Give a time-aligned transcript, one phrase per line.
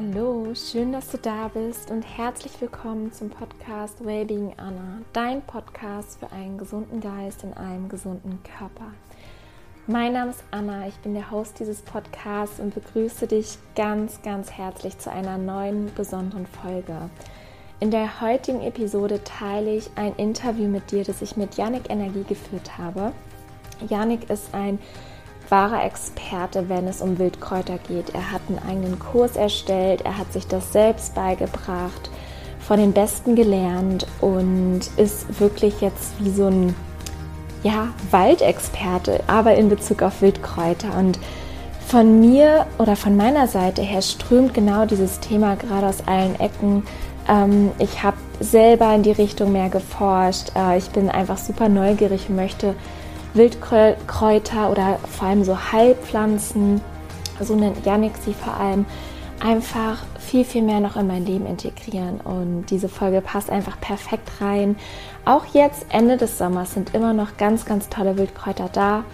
[0.00, 6.18] Hallo, schön, dass du da bist und herzlich willkommen zum Podcast Wellbeing Anna, dein Podcast
[6.18, 8.92] für einen gesunden Geist in einem gesunden Körper.
[9.86, 14.50] Mein Name ist Anna, ich bin der Host dieses Podcasts und begrüße dich ganz, ganz
[14.50, 17.10] herzlich zu einer neuen besonderen Folge.
[17.78, 22.24] In der heutigen Episode teile ich ein Interview mit dir, das ich mit Yannick Energie
[22.24, 23.12] geführt habe.
[23.86, 24.78] Yannick ist ein
[25.50, 28.10] wahrer Experte, wenn es um Wildkräuter geht.
[28.14, 32.10] Er hat einen eigenen Kurs erstellt, er hat sich das selbst beigebracht,
[32.60, 36.74] von den Besten gelernt und ist wirklich jetzt wie so ein
[37.62, 40.96] ja, Waldexperte, aber in Bezug auf Wildkräuter.
[40.96, 41.18] Und
[41.86, 46.84] von mir oder von meiner Seite her strömt genau dieses Thema gerade aus allen Ecken.
[47.28, 50.52] Ähm, ich habe selber in die Richtung mehr geforscht.
[50.54, 52.74] Äh, ich bin einfach super neugierig und möchte
[53.34, 56.80] Wildkräuter oder vor allem so Heilpflanzen,
[57.40, 58.86] so nennt Yannick sie vor allem,
[59.40, 62.20] einfach viel, viel mehr noch in mein Leben integrieren.
[62.20, 64.76] Und diese Folge passt einfach perfekt rein.
[65.24, 69.04] Auch jetzt, Ende des Sommers, sind immer noch ganz, ganz tolle Wildkräuter da.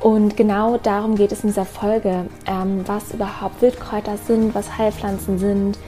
[0.00, 5.38] Und genau darum geht es in dieser Folge, ähm, was überhaupt Wildkräuter sind, was Heilpflanzen
[5.38, 5.78] sind,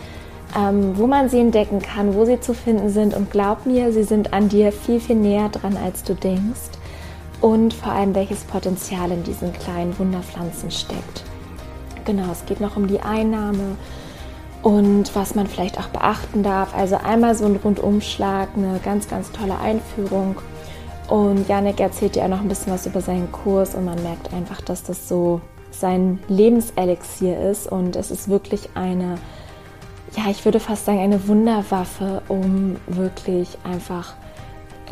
[0.57, 3.15] ähm, wo man sie entdecken kann, wo sie zu finden sind.
[3.15, 6.80] Und glaub mir, sie sind an dir viel, viel näher dran, als du denkst
[7.41, 11.25] und vor allem welches Potenzial in diesen kleinen Wunderpflanzen steckt.
[12.05, 13.77] Genau, es geht noch um die Einnahme
[14.63, 16.75] und was man vielleicht auch beachten darf.
[16.75, 20.37] Also einmal so ein Rundumschlag, eine ganz, ganz tolle Einführung.
[21.09, 24.61] Und Janek erzählt ja noch ein bisschen was über seinen Kurs und man merkt einfach,
[24.61, 29.17] dass das so sein Lebenselixier ist und es ist wirklich eine,
[30.17, 34.15] ja, ich würde fast sagen, eine Wunderwaffe, um wirklich einfach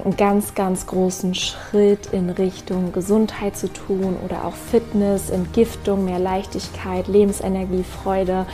[0.04, 6.18] einen ganz, ganz großen Schritt in Richtung Gesundheit zu tun oder auch Fitness, Entgiftung, mehr
[6.18, 8.46] Leichtigkeit, Lebensenergie, Freude.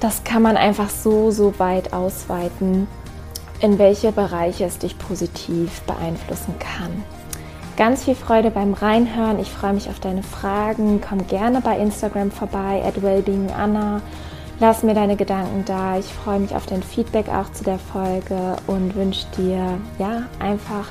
[0.00, 2.86] Das kann man einfach so, so weit ausweiten,
[3.60, 7.02] in welche Bereiche es dich positiv beeinflussen kann.
[7.76, 9.40] Ganz viel Freude beim Reinhören.
[9.40, 11.00] Ich freue mich auf deine Fragen.
[11.00, 14.00] Komm gerne bei Instagram vorbei, at wellbeinganna.
[14.60, 15.98] Lass mir deine Gedanken da.
[15.98, 20.88] Ich freue mich auf dein Feedback auch zu der Folge und wünsche dir ja einfach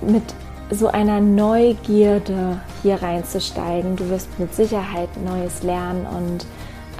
[0.00, 0.22] mit
[0.70, 3.96] so einer Neugierde hier reinzusteigen.
[3.96, 6.46] Du wirst mit Sicherheit Neues lernen und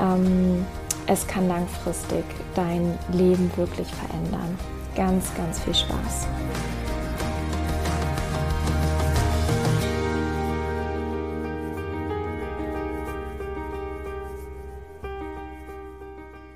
[0.01, 0.65] ähm,
[1.07, 2.25] es kann langfristig
[2.55, 4.59] dein Leben wirklich verändern.
[4.95, 6.29] Ganz, ganz viel Spaß.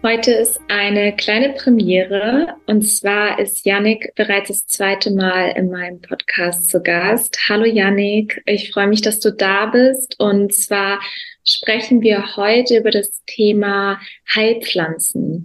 [0.03, 6.01] Heute ist eine kleine Premiere und zwar ist Yannick bereits das zweite Mal in meinem
[6.01, 7.39] Podcast zu Gast.
[7.51, 11.01] Hallo Yannick, ich freue mich, dass du da bist und zwar
[11.45, 14.01] sprechen wir heute über das Thema
[14.35, 15.45] Heilpflanzen.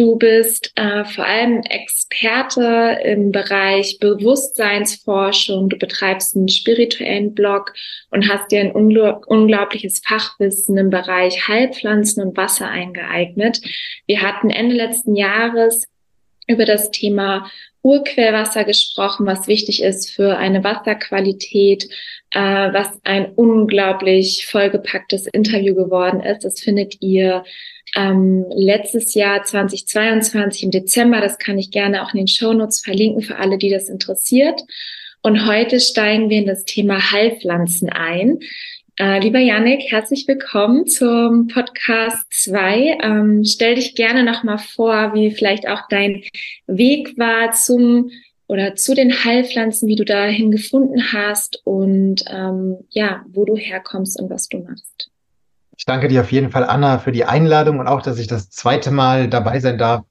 [0.00, 5.68] Du bist äh, vor allem Experte im Bereich Bewusstseinsforschung.
[5.68, 7.74] Du betreibst einen spirituellen Blog
[8.10, 13.60] und hast dir ein unglaubliches Fachwissen im Bereich Heilpflanzen und Wasser eingeeignet.
[14.06, 15.84] Wir hatten Ende letzten Jahres
[16.46, 17.50] über das Thema
[17.82, 21.90] Urquellwasser gesprochen, was wichtig ist für eine Wasserqualität,
[22.30, 26.44] äh, was ein unglaublich vollgepacktes Interview geworden ist.
[26.44, 27.44] Das findet ihr
[27.96, 31.20] ähm, letztes Jahr 2022 im Dezember.
[31.20, 34.62] Das kann ich gerne auch in den Shownotes verlinken für alle, die das interessiert.
[35.22, 38.38] Und heute steigen wir in das Thema Heilpflanzen ein.
[38.98, 42.98] Äh, lieber Yannick, herzlich willkommen zum Podcast 2.
[43.02, 46.22] Ähm, stell dich gerne nochmal vor, wie vielleicht auch dein
[46.66, 48.10] Weg war zum
[48.46, 54.20] oder zu den Heilpflanzen, wie du dahin gefunden hast und ähm, ja, wo du herkommst
[54.20, 55.10] und was du machst.
[55.80, 58.50] Ich danke dir auf jeden Fall, Anna, für die Einladung und auch, dass ich das
[58.50, 60.02] zweite Mal dabei sein darf.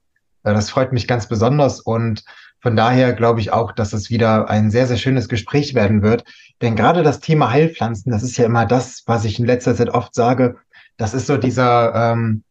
[0.42, 2.24] Äh, das freut mich ganz besonders und
[2.60, 6.24] von daher glaube ich auch, dass es wieder ein sehr, sehr schönes Gespräch werden wird.
[6.60, 9.90] Denn gerade das Thema Heilpflanzen, das ist ja immer das, was ich in letzter Zeit
[9.90, 10.56] oft sage.
[10.96, 12.42] Das ist so dieser, ähm,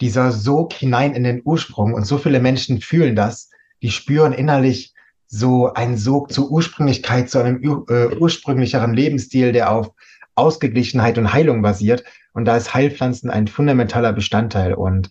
[0.00, 1.92] dieser Sog hinein in den Ursprung.
[1.92, 3.50] Und so viele Menschen fühlen das.
[3.82, 4.94] Die spüren innerlich
[5.26, 9.90] so einen Sog zur Ursprünglichkeit, zu einem äh, ursprünglicheren Lebensstil, der auf
[10.34, 12.04] Ausgeglichenheit und Heilung basiert.
[12.34, 14.74] Und da ist Heilpflanzen ein fundamentaler Bestandteil.
[14.74, 15.08] Und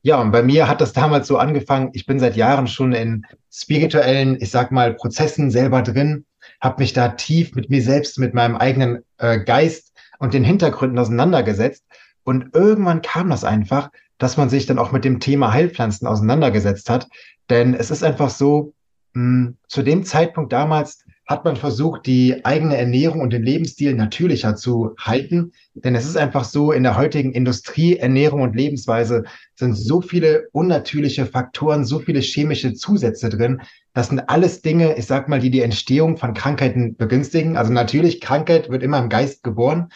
[0.00, 1.90] ja, und bei mir hat das damals so angefangen.
[1.92, 6.24] Ich bin seit Jahren schon in spirituellen, ich sag mal, Prozessen selber drin,
[6.60, 10.98] habe mich da tief mit mir selbst, mit meinem eigenen äh, Geist und den Hintergründen
[10.98, 11.84] auseinandergesetzt.
[12.24, 16.88] Und irgendwann kam das einfach, dass man sich dann auch mit dem Thema Heilpflanzen auseinandergesetzt
[16.88, 17.08] hat.
[17.50, 18.72] Denn es ist einfach so,
[19.14, 23.94] mh, hm, zu dem Zeitpunkt damals hat man versucht, die eigene Ernährung und den Lebensstil
[23.94, 25.52] natürlicher zu halten.
[25.74, 29.24] Denn es ist einfach so, in der heutigen Industrie, Ernährung und Lebensweise
[29.54, 33.62] sind so viele unnatürliche Faktoren, so viele chemische Zusätze drin.
[33.94, 37.56] Das sind alles Dinge, ich sag mal, die die Entstehung von Krankheiten begünstigen.
[37.56, 39.88] Also natürlich, Krankheit wird immer im Geist geboren,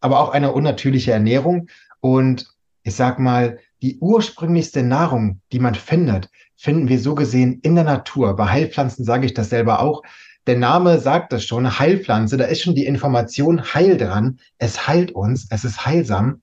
[0.00, 1.68] aber auch eine unnatürliche Ernährung.
[2.00, 2.48] Und
[2.82, 7.84] ich sag mal, die ursprünglichste Nahrung, die man findet, finden wir so gesehen in der
[7.84, 8.36] Natur.
[8.36, 10.02] Bei Heilpflanzen sage ich das selber auch.
[10.46, 14.40] Der Name sagt es schon, Heilpflanze, da ist schon die Information Heil dran.
[14.58, 16.42] Es heilt uns, es ist heilsam.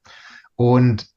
[0.55, 1.07] Und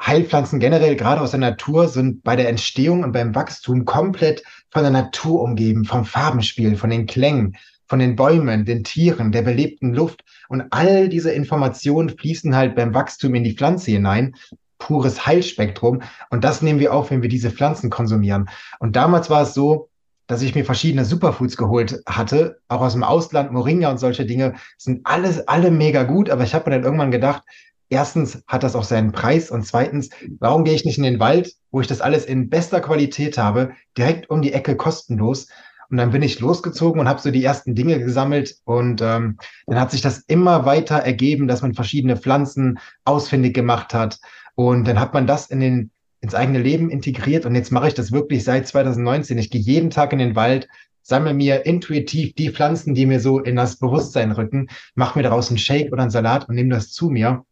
[0.00, 4.82] Heilpflanzen generell, gerade aus der Natur, sind bei der Entstehung und beim Wachstum komplett von
[4.82, 7.56] der Natur umgeben, vom Farbenspiel, von den Klängen,
[7.86, 10.24] von den Bäumen, den Tieren, der belebten Luft.
[10.48, 14.34] Und all diese Informationen fließen halt beim Wachstum in die Pflanze hinein.
[14.78, 16.02] Pures Heilspektrum.
[16.30, 18.48] Und das nehmen wir auf, wenn wir diese Pflanzen konsumieren.
[18.78, 19.88] Und damals war es so,
[20.28, 24.54] dass ich mir verschiedene Superfoods geholt hatte, auch aus dem Ausland, Moringa und solche Dinge,
[24.76, 27.42] sind alles, alle mega gut, aber ich habe mir dann irgendwann gedacht,
[27.88, 31.54] erstens hat das auch seinen Preis und zweitens, warum gehe ich nicht in den Wald,
[31.72, 35.48] wo ich das alles in bester Qualität habe, direkt um die Ecke kostenlos
[35.90, 38.56] und dann bin ich losgezogen und habe so die ersten Dinge gesammelt.
[38.64, 43.94] Und ähm, dann hat sich das immer weiter ergeben, dass man verschiedene Pflanzen ausfindig gemacht
[43.94, 44.20] hat.
[44.54, 47.46] Und dann hat man das in den, ins eigene Leben integriert.
[47.46, 49.38] Und jetzt mache ich das wirklich seit 2019.
[49.38, 50.68] Ich gehe jeden Tag in den Wald,
[51.02, 55.48] sammle mir intuitiv die Pflanzen, die mir so in das Bewusstsein rücken, mache mir daraus
[55.48, 57.44] einen Shake oder einen Salat und nehme das zu mir,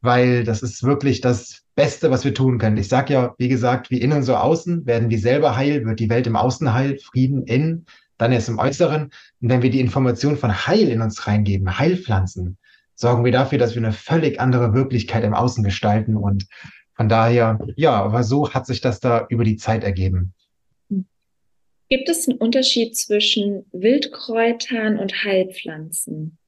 [0.00, 2.76] weil das ist wirklich das Beste, was wir tun können.
[2.76, 6.10] Ich sage ja, wie gesagt, wie innen so außen, werden wir selber heil, wird die
[6.10, 7.86] Welt im Außen heil, Frieden innen,
[8.18, 9.10] dann erst im Äußeren.
[9.40, 12.58] Und wenn wir die Information von Heil in uns reingeben, Heilpflanzen,
[12.94, 16.16] sorgen wir dafür, dass wir eine völlig andere Wirklichkeit im Außen gestalten.
[16.16, 16.46] Und
[16.98, 20.34] von daher, ja, aber so hat sich das da über die Zeit ergeben.
[21.88, 26.38] Gibt es einen Unterschied zwischen Wildkräutern und Heilpflanzen?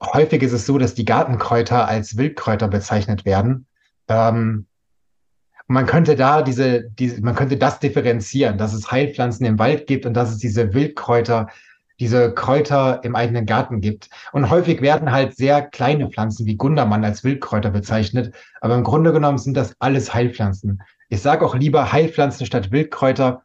[0.00, 3.66] Häufig ist es so, dass die Gartenkräuter als Wildkräuter bezeichnet werden.
[4.06, 4.66] Ähm,
[5.66, 10.06] man könnte da diese, diese, man könnte das differenzieren, dass es Heilpflanzen im Wald gibt
[10.06, 11.48] und dass es diese Wildkräuter,
[12.00, 14.08] diese Kräuter im eigenen Garten gibt.
[14.32, 18.34] Und häufig werden halt sehr kleine Pflanzen wie Gundermann als Wildkräuter bezeichnet.
[18.62, 20.82] Aber im Grunde genommen sind das alles Heilpflanzen.
[21.10, 23.42] Ich sage auch lieber Heilpflanzen statt Wildkräuter,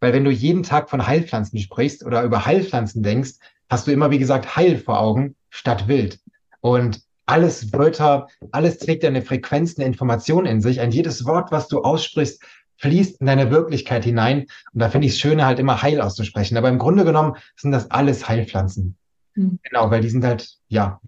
[0.00, 3.32] weil wenn du jeden Tag von Heilpflanzen sprichst oder über Heilpflanzen denkst,
[3.70, 6.20] hast du immer, wie gesagt, Heil vor Augen statt Wild.
[6.60, 10.80] Und alles Wörter, alles trägt eine Frequenz, eine Information in sich.
[10.80, 12.42] Ein jedes Wort, was du aussprichst,
[12.78, 14.46] fließt in deine Wirklichkeit hinein.
[14.72, 16.56] Und da finde ich es schöner, halt immer Heil auszusprechen.
[16.56, 18.96] Aber im Grunde genommen sind das alles Heilpflanzen.
[19.34, 19.58] Hm.
[19.62, 21.00] Genau, weil die sind halt, ja.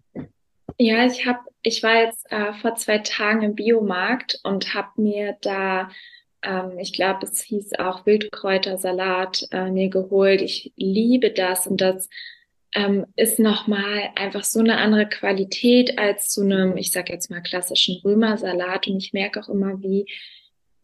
[0.79, 5.37] Ja, ich habe, ich war jetzt äh, vor zwei Tagen im Biomarkt und habe mir
[5.41, 5.91] da,
[6.43, 10.43] ähm, ich glaube, es hieß auch Wildkräutersalat äh, mir geholt.
[10.43, 12.09] Ich liebe das und das
[12.75, 17.41] ähm, ist nochmal einfach so eine andere Qualität als zu einem, ich sag jetzt mal,
[17.41, 18.87] klassischen Römersalat.
[18.87, 20.07] Und ich merke auch immer, wie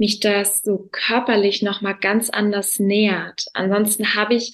[0.02, 3.44] mich das so körperlich nochmal ganz anders nährt.
[3.54, 4.52] Ansonsten habe ich,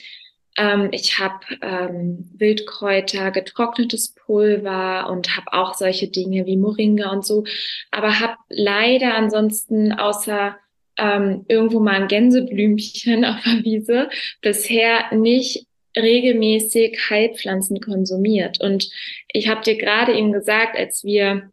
[0.58, 7.24] ähm, ich habe ähm, Wildkräuter, getrocknetes Pulver und habe auch solche Dinge wie Moringa und
[7.24, 7.44] so,
[7.90, 10.54] aber habe leider ansonsten außer
[10.98, 14.10] ähm, irgendwo mal ein Gänseblümchen auf der Wiese
[14.42, 15.66] bisher nicht
[15.96, 18.60] regelmäßig Heilpflanzen konsumiert.
[18.60, 18.90] Und
[19.32, 21.50] ich habe dir gerade eben gesagt, als wir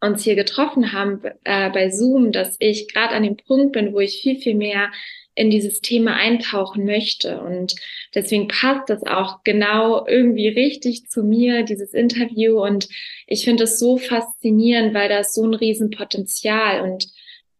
[0.00, 4.00] uns hier getroffen haben äh, bei Zoom, dass ich gerade an dem Punkt bin, wo
[4.00, 4.90] ich viel, viel mehr
[5.34, 7.40] in dieses Thema eintauchen möchte.
[7.40, 7.74] Und
[8.14, 12.60] deswegen passt das auch genau irgendwie richtig zu mir, dieses Interview.
[12.60, 12.88] Und
[13.26, 16.82] ich finde es so faszinierend, weil da ist so ein Riesenpotenzial.
[16.82, 17.06] Und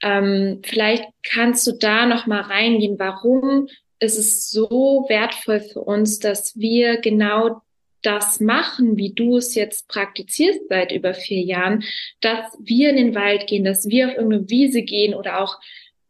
[0.02, 3.68] ähm, vielleicht kannst du da noch mal reingehen, warum
[4.00, 7.62] ist es so wertvoll für uns, dass wir genau
[8.02, 11.84] das machen, wie du es jetzt praktizierst seit über vier Jahren,
[12.20, 15.58] dass wir in den Wald gehen, dass wir auf irgendeine Wiese gehen oder auch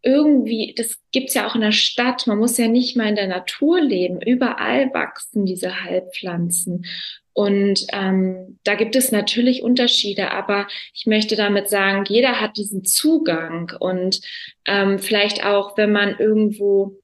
[0.03, 3.27] irgendwie, das gibt's ja auch in der Stadt, man muss ja nicht mal in der
[3.27, 6.87] Natur leben, überall wachsen diese Heilpflanzen.
[7.33, 12.85] Und ähm, da gibt es natürlich Unterschiede, aber ich möchte damit sagen, jeder hat diesen
[12.85, 13.73] Zugang.
[13.79, 14.21] Und
[14.65, 16.97] ähm, vielleicht auch, wenn man irgendwo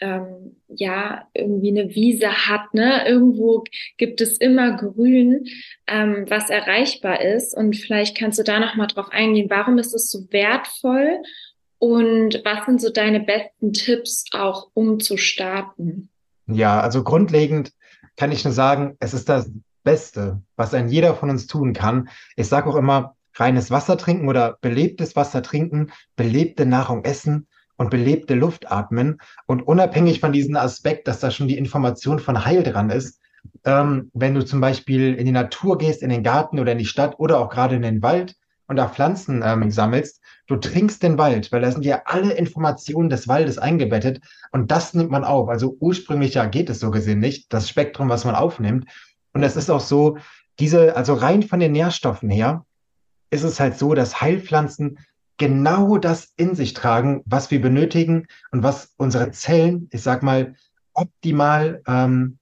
[0.00, 3.06] ähm, ja irgendwie eine Wiese hat, ne?
[3.06, 3.64] Irgendwo
[3.96, 5.46] gibt es immer Grün,
[5.86, 7.56] ähm, was erreichbar ist.
[7.56, 9.50] Und vielleicht kannst du da noch mal drauf eingehen.
[9.50, 11.18] Warum ist es so wertvoll?
[11.78, 16.10] Und was sind so deine besten Tipps auch, um zu starten?
[16.46, 17.72] Ja, also grundlegend
[18.16, 19.50] kann ich nur sagen, es ist das
[19.82, 22.08] Beste, was ein jeder von uns tun kann.
[22.36, 27.46] Ich sage auch immer, reines Wasser trinken oder belebtes Wasser trinken, belebte Nahrung essen
[27.80, 29.22] und belebte Luft atmen.
[29.46, 33.22] Und unabhängig von diesem Aspekt, dass da schon die Information von Heil dran ist,
[33.64, 36.84] ähm, wenn du zum Beispiel in die Natur gehst, in den Garten oder in die
[36.84, 41.16] Stadt oder auch gerade in den Wald und da Pflanzen ähm, sammelst, du trinkst den
[41.16, 44.20] Wald, weil da sind ja alle Informationen des Waldes eingebettet
[44.52, 45.48] und das nimmt man auf.
[45.48, 48.90] Also ursprünglich ja geht es so gesehen nicht, das Spektrum, was man aufnimmt.
[49.32, 50.18] Und es ist auch so,
[50.58, 52.66] diese, also rein von den Nährstoffen her,
[53.30, 54.98] ist es halt so, dass Heilpflanzen
[55.40, 60.54] genau das in sich tragen, was wir benötigen und was unsere Zellen, ich sag mal,
[60.92, 62.36] optimal, ähm,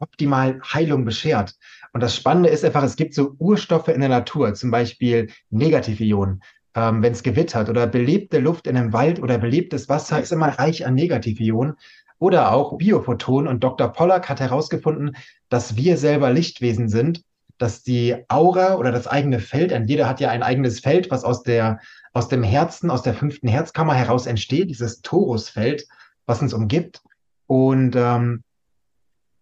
[0.00, 1.54] optimal Heilung beschert.
[1.92, 6.42] Und das Spannende ist einfach, es gibt so Urstoffe in der Natur, zum Beispiel Negativionen.
[6.74, 10.48] Ähm, Wenn es gewittert oder belebte Luft in einem Wald oder belebtes Wasser ist immer
[10.48, 11.74] reich an Negativionen
[12.18, 13.46] oder auch Biophotonen.
[13.46, 13.92] Und Dr.
[13.92, 15.16] Pollack hat herausgefunden,
[15.48, 17.22] dass wir selber Lichtwesen sind,
[17.58, 21.22] dass die Aura oder das eigene Feld, denn jeder hat ja ein eigenes Feld, was
[21.22, 21.78] aus der
[22.12, 25.86] aus dem Herzen, aus der fünften Herzkammer heraus entsteht, dieses Torusfeld,
[26.26, 27.02] was uns umgibt.
[27.46, 28.42] Und ähm,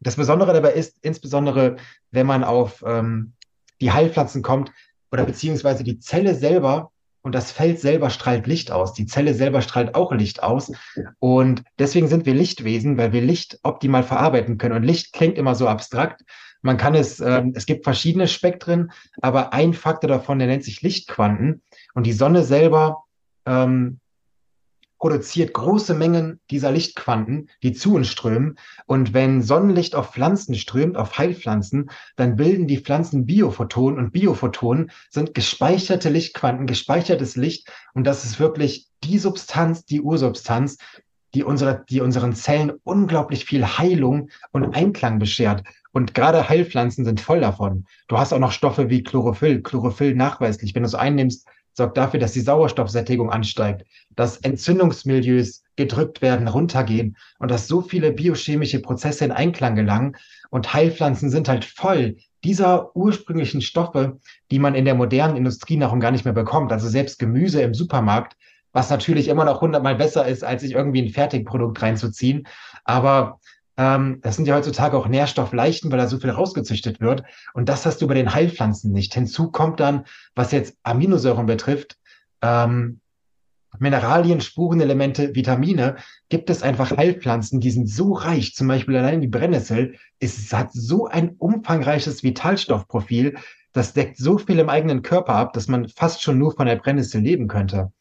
[0.01, 1.77] das Besondere dabei ist, insbesondere
[2.11, 3.33] wenn man auf ähm,
[3.81, 4.73] die Heilpflanzen kommt,
[5.13, 8.95] oder beziehungsweise die Zelle selber und das Feld selber strahlt Licht aus.
[8.95, 10.73] Die Zelle selber strahlt auch Licht aus.
[11.19, 14.77] Und deswegen sind wir Lichtwesen, weil wir Licht optimal verarbeiten können.
[14.77, 16.23] Und Licht klingt immer so abstrakt.
[16.63, 20.83] Man kann es, äh, es gibt verschiedene Spektren, aber ein Faktor davon, der nennt sich
[20.83, 21.63] Lichtquanten.
[21.95, 23.05] Und die Sonne selber
[23.47, 24.01] ähm,
[25.01, 28.59] produziert große Mengen dieser Lichtquanten, die zu uns strömen.
[28.87, 34.91] Und wenn Sonnenlicht auf Pflanzen strömt, auf Heilpflanzen, dann bilden die Pflanzen Biophotonen und Biophotonen
[35.09, 37.73] sind gespeicherte Lichtquanten, gespeichertes Licht.
[37.95, 40.77] Und das ist wirklich die Substanz, die Ursubstanz,
[41.33, 45.65] die, unsere, die unseren Zellen unglaublich viel Heilung und Einklang beschert.
[45.93, 47.87] Und gerade Heilpflanzen sind voll davon.
[48.09, 49.63] Du hast auch noch Stoffe wie Chlorophyll.
[49.63, 56.21] Chlorophyll nachweislich, wenn du es einnimmst, sorgt dafür, dass die Sauerstoffsättigung ansteigt, dass Entzündungsmilieus gedrückt
[56.21, 60.17] werden, runtergehen und dass so viele biochemische Prozesse in Einklang gelangen.
[60.51, 64.19] Und Heilpflanzen sind halt voll dieser ursprünglichen Stoffe,
[64.51, 66.73] die man in der modernen Industrienahrung gar nicht mehr bekommt.
[66.73, 68.37] Also selbst Gemüse im Supermarkt,
[68.73, 72.47] was natürlich immer noch hundertmal besser ist, als sich irgendwie ein Fertigprodukt reinzuziehen.
[72.85, 73.40] Aber
[73.81, 77.23] ähm, das sind ja heutzutage auch Nährstoffleichten, weil da so viel rausgezüchtet wird.
[77.55, 79.15] Und das hast du bei den Heilpflanzen nicht.
[79.15, 81.97] Hinzu kommt dann, was jetzt Aminosäuren betrifft,
[82.43, 83.01] ähm,
[83.79, 85.97] Mineralien, Spurenelemente, Vitamine,
[86.29, 88.55] gibt es einfach Heilpflanzen, die sind so reich.
[88.55, 93.39] Zum Beispiel allein die Brennnessel es hat so ein umfangreiches Vitalstoffprofil,
[93.73, 96.77] das deckt so viel im eigenen Körper ab, dass man fast schon nur von der
[96.77, 97.93] Brennnessel leben könnte.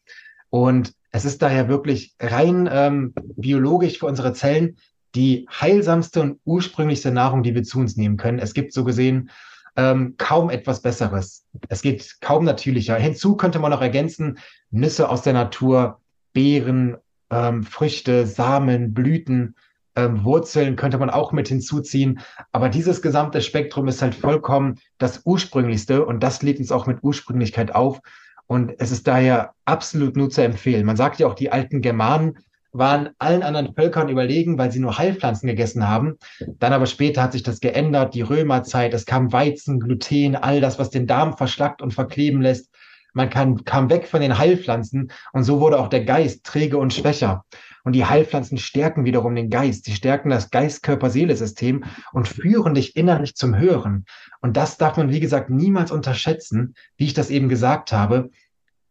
[0.50, 4.76] Und es ist daher wirklich rein ähm, biologisch für unsere Zellen
[5.14, 8.38] die heilsamste und ursprünglichste Nahrung, die wir zu uns nehmen können.
[8.38, 9.30] Es gibt so gesehen
[9.76, 11.44] ähm, kaum etwas Besseres.
[11.68, 12.96] Es geht kaum natürlicher.
[12.96, 14.38] Hinzu könnte man noch ergänzen,
[14.70, 16.00] Nüsse aus der Natur,
[16.32, 16.96] Beeren,
[17.30, 19.54] ähm, Früchte, Samen, Blüten,
[19.96, 22.20] ähm, Wurzeln könnte man auch mit hinzuziehen.
[22.52, 26.98] Aber dieses gesamte Spektrum ist halt vollkommen das ursprünglichste und das lädt uns auch mit
[27.02, 28.00] Ursprünglichkeit auf.
[28.46, 30.84] Und es ist daher absolut nur zu empfehlen.
[30.84, 32.38] Man sagt ja auch, die alten Germanen
[32.72, 36.18] waren allen anderen Völkern überlegen, weil sie nur Heilpflanzen gegessen haben.
[36.58, 40.78] Dann aber später hat sich das geändert, die Römerzeit, es kam Weizen, Gluten, all das,
[40.78, 42.70] was den Darm verschlackt und verkleben lässt.
[43.12, 46.94] Man kann, kam weg von den Heilpflanzen und so wurde auch der Geist träge und
[46.94, 47.44] schwächer.
[47.82, 49.86] Und die Heilpflanzen stärken wiederum den Geist.
[49.86, 54.04] Sie stärken das Geist-Körper-Seele-System und führen dich innerlich zum Hören.
[54.42, 58.30] Und das darf man, wie gesagt, niemals unterschätzen, wie ich das eben gesagt habe.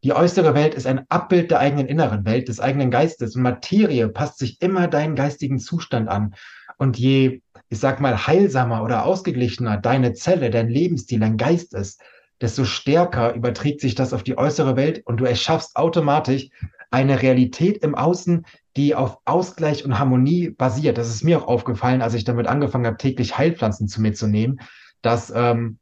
[0.04, 3.36] Die äußere Welt ist ein Abbild der eigenen inneren Welt, des eigenen Geistes.
[3.36, 6.36] Und Materie passt sich immer deinen geistigen Zustand an.
[6.78, 12.02] Und je, ich sag mal, heilsamer oder ausgeglichener deine Zelle, dein Lebensstil, dein Geist ist,
[12.40, 16.50] desto stärker überträgt sich das auf die äußere Welt und du erschaffst automatisch
[16.90, 18.46] eine Realität im Außen,
[18.78, 20.98] die auf Ausgleich und Harmonie basiert.
[20.98, 24.28] Das ist mir auch aufgefallen, als ich damit angefangen habe, täglich Heilpflanzen zu mir zu
[24.28, 24.62] nehmen,
[25.02, 25.80] dass ähm,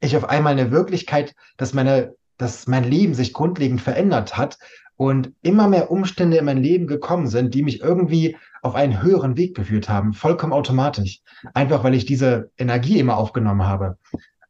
[0.00, 4.58] ich auf einmal eine Wirklichkeit, dass meine dass mein Leben sich grundlegend verändert hat
[4.96, 9.36] und immer mehr Umstände in mein Leben gekommen sind, die mich irgendwie auf einen höheren
[9.36, 11.20] Weg geführt haben, vollkommen automatisch.
[11.54, 13.98] Einfach weil ich diese Energie immer aufgenommen habe.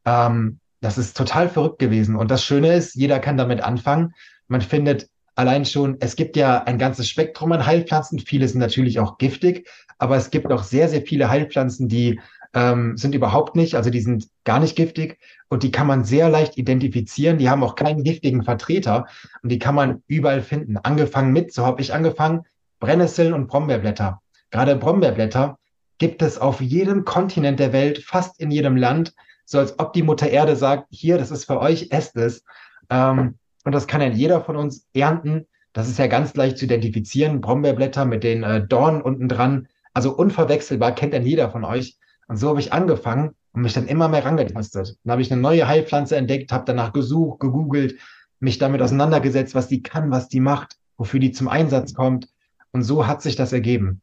[0.05, 2.15] Ähm, das ist total verrückt gewesen.
[2.15, 4.13] Und das Schöne ist, jeder kann damit anfangen.
[4.47, 8.19] Man findet allein schon, es gibt ja ein ganzes Spektrum an Heilpflanzen.
[8.19, 9.67] Viele sind natürlich auch giftig,
[9.97, 12.19] aber es gibt auch sehr, sehr viele Heilpflanzen, die
[12.53, 16.29] ähm, sind überhaupt nicht, also die sind gar nicht giftig und die kann man sehr
[16.29, 17.37] leicht identifizieren.
[17.37, 19.05] Die haben auch keinen giftigen Vertreter
[19.43, 20.77] und die kann man überall finden.
[20.77, 22.45] Angefangen mit, so habe ich angefangen,
[22.79, 24.21] Brennnesseln und Brombeerblätter.
[24.51, 25.57] Gerade Brombeerblätter
[25.97, 29.13] gibt es auf jedem Kontinent der Welt, fast in jedem Land,
[29.45, 32.43] so als ob die Mutter Erde sagt, hier, das ist für euch, esst es.
[32.89, 35.47] Ähm, und das kann ja jeder von uns ernten.
[35.73, 37.41] Das ist ja ganz leicht zu identifizieren.
[37.41, 39.67] Brombeerblätter mit den äh, Dornen unten dran.
[39.93, 41.97] Also unverwechselbar, kennt ja jeder von euch.
[42.27, 44.97] Und so habe ich angefangen und mich dann immer mehr rangetastet.
[45.03, 47.99] Dann habe ich eine neue Heilpflanze entdeckt, habe danach gesucht, gegoogelt,
[48.39, 52.29] mich damit auseinandergesetzt, was die kann, was die macht, wofür die zum Einsatz kommt.
[52.71, 54.01] Und so hat sich das ergeben.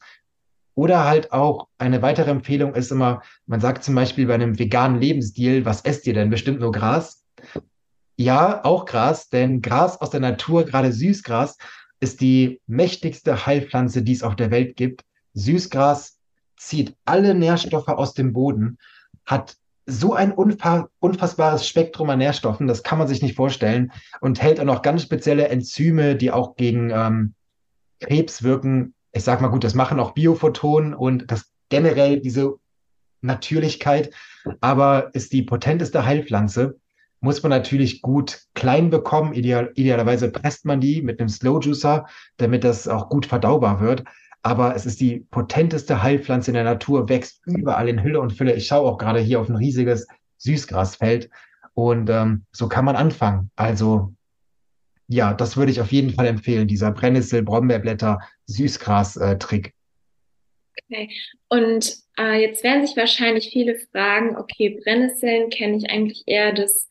[0.74, 5.00] Oder halt auch eine weitere Empfehlung ist immer, man sagt zum Beispiel bei einem veganen
[5.00, 6.30] Lebensstil, was esst ihr denn?
[6.30, 7.24] Bestimmt nur Gras?
[8.16, 11.58] Ja, auch Gras, denn Gras aus der Natur, gerade Süßgras,
[12.00, 15.04] ist die mächtigste Heilpflanze, die es auf der Welt gibt.
[15.34, 16.13] Süßgras
[16.66, 18.78] zieht alle Nährstoffe aus dem Boden,
[19.24, 19.56] hat
[19.86, 24.64] so ein unfassbares Spektrum an Nährstoffen, das kann man sich nicht vorstellen und hält auch
[24.64, 27.34] noch ganz spezielle Enzyme, die auch gegen ähm,
[28.00, 28.94] Krebs wirken.
[29.12, 32.54] Ich sag mal gut, das machen auch Biophotonen und das generell diese
[33.20, 34.10] Natürlichkeit,
[34.60, 36.78] aber ist die potenteste Heilpflanze.
[37.20, 39.32] Muss man natürlich gut klein bekommen.
[39.32, 42.06] Ideal, idealerweise presst man die mit einem Slow Juicer,
[42.36, 44.04] damit das auch gut verdaubar wird
[44.44, 48.54] aber es ist die potenteste Heilpflanze in der Natur, wächst überall in Hülle und Fülle.
[48.54, 51.30] Ich schaue auch gerade hier auf ein riesiges Süßgrasfeld
[51.72, 53.50] und ähm, so kann man anfangen.
[53.56, 54.12] Also
[55.08, 59.72] ja, das würde ich auf jeden Fall empfehlen, dieser Brennnessel, Brombeerblätter, Süßgras-Trick.
[60.82, 61.10] okay.
[61.48, 66.86] Und äh, jetzt werden sich wahrscheinlich viele fragen, okay, Brennnesseln kenne ich eigentlich eher das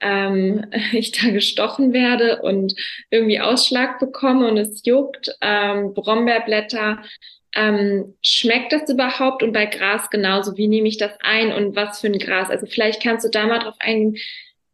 [0.00, 2.74] ähm, ich da gestochen werde und
[3.10, 5.36] irgendwie Ausschlag bekomme und es juckt.
[5.40, 7.02] Ähm, Brombeerblätter,
[7.54, 9.42] ähm, schmeckt das überhaupt?
[9.42, 12.50] Und bei Gras genauso, wie nehme ich das ein und was für ein Gras?
[12.50, 14.16] Also vielleicht kannst du da mal drauf eingehen,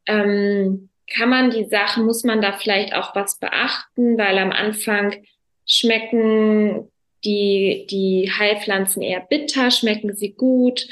[0.07, 5.15] ähm, kann man die Sachen, muss man da vielleicht auch was beachten, weil am Anfang
[5.65, 6.91] schmecken
[7.25, 10.87] die, die Heilpflanzen eher bitter, schmecken sie gut,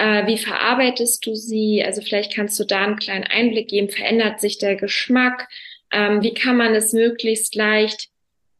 [0.00, 1.84] äh, wie verarbeitest du sie?
[1.84, 3.90] Also vielleicht kannst du da einen kleinen Einblick geben.
[3.90, 5.46] Verändert sich der Geschmack?
[5.92, 8.08] Ähm, wie kann man es möglichst leicht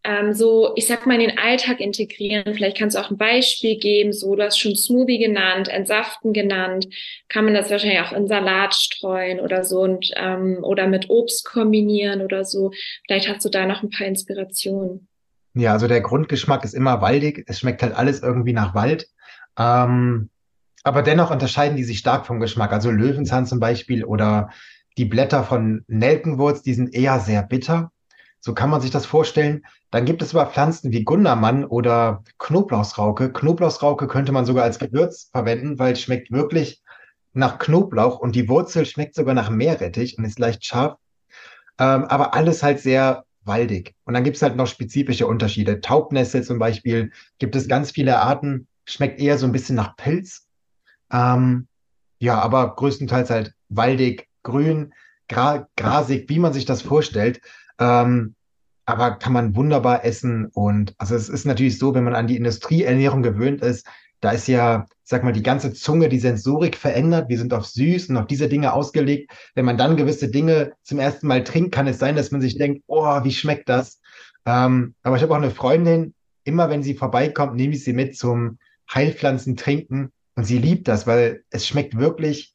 [0.05, 2.55] ähm, so, ich sag mal, in den Alltag integrieren?
[2.55, 4.13] Vielleicht kannst du auch ein Beispiel geben.
[4.13, 6.89] So, du hast schon Smoothie genannt, Entsaften genannt.
[7.31, 11.47] Kann man das wahrscheinlich auch in Salat streuen oder so und ähm, oder mit Obst
[11.47, 12.73] kombinieren oder so.
[13.07, 15.09] Vielleicht hast du da noch ein paar Inspirationen.
[15.55, 17.45] Ja, also der Grundgeschmack ist immer waldig.
[17.47, 19.09] Es schmeckt halt alles irgendwie nach Wald.
[19.59, 20.29] Ähm,
[20.83, 22.73] aber dennoch unterscheiden die sich stark vom Geschmack.
[22.73, 24.51] Also Löwenzahn zum Beispiel oder
[24.97, 27.93] die Blätter von Nelkenwurz, die sind eher sehr bitter.
[28.41, 29.65] So kann man sich das vorstellen.
[29.91, 33.33] Dann gibt es aber Pflanzen wie Gundermann oder Knoblauchsrauke.
[33.33, 36.83] Knoblauchsrauke könnte man sogar als Gewürz verwenden, weil es schmeckt wirklich
[37.33, 40.97] nach Knoblauch und die Wurzel schmeckt sogar nach Meerrettich und ist leicht scharf.
[41.79, 43.95] Ähm, aber alles halt sehr waldig.
[44.05, 45.81] Und dann gibt es halt noch spezifische Unterschiede.
[45.81, 50.47] Taubnessel zum Beispiel gibt es ganz viele Arten, schmeckt eher so ein bisschen nach Pilz
[51.13, 51.69] ähm,
[52.19, 54.93] ja, aber größtenteils halt waldig, grün,
[55.29, 57.41] gra grasig, wie man sich das vorstellt.
[57.79, 58.35] Ähm,
[58.87, 60.47] aber kann man wunderbar essen.
[60.47, 63.87] Und also es ist natürlich so, wenn man an die Industrieernährung gewöhnt ist,
[64.21, 67.29] da ist ja, sag mal, die ganze Zunge, die Sensorik verändert.
[67.29, 69.33] Wir sind auf süß und auf diese Dinge ausgelegt.
[69.55, 72.59] Wenn man dann gewisse Dinge zum ersten Mal trinkt, kann es sein, dass man sich
[72.59, 74.01] denkt, oh, wie schmeckt das?
[74.45, 78.17] Ähm, aber ich habe auch eine Freundin, immer wenn sie vorbeikommt, nehme ich sie mit
[78.17, 78.59] zum
[78.93, 80.11] Heilpflanzen trinken.
[80.37, 82.55] Und sie liebt das, weil es schmeckt wirklich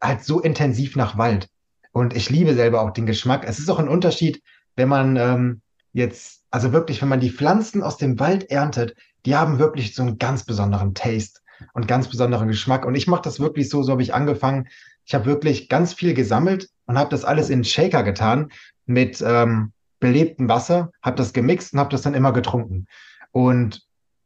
[0.00, 1.48] halt so intensiv nach Wald.
[1.92, 3.44] Und ich liebe selber auch den Geschmack.
[3.46, 4.42] Es ist auch ein Unterschied,
[4.76, 9.36] wenn man ähm, jetzt, also wirklich, wenn man die Pflanzen aus dem Wald erntet, die
[9.36, 11.40] haben wirklich so einen ganz besonderen Taste
[11.74, 12.84] und ganz besonderen Geschmack.
[12.84, 14.68] Und ich mache das wirklich so, so habe ich angefangen.
[15.04, 18.50] Ich habe wirklich ganz viel gesammelt und habe das alles in Shaker getan
[18.86, 22.86] mit ähm, belebtem Wasser, habe das gemixt und habe das dann immer getrunken.
[23.30, 23.82] Und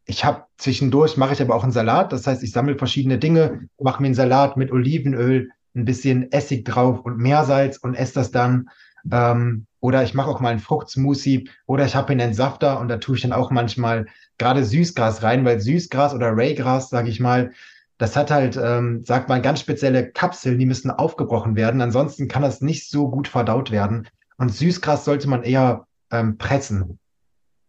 [0.06, 2.12] ich habe zwischendurch, mache ich aber auch einen Salat.
[2.12, 6.64] Das heißt, ich sammle verschiedene Dinge, mache mir einen Salat mit Olivenöl, ein bisschen Essig
[6.64, 8.70] drauf und Meersalz und esse das dann.
[9.10, 12.96] Ähm, oder ich mache auch mal einen Fruchtsmoothie oder ich habe einen Entsafter und da
[12.96, 14.06] tue ich dann auch manchmal
[14.38, 17.52] gerade Süßgras rein, weil Süßgras oder Raygras, sage ich mal,
[17.98, 21.80] das hat halt, ähm, sagt man, ganz spezielle Kapseln, die müssen aufgebrochen werden.
[21.80, 24.08] Ansonsten kann das nicht so gut verdaut werden.
[24.38, 26.98] Und Süßgras sollte man eher ähm, pressen.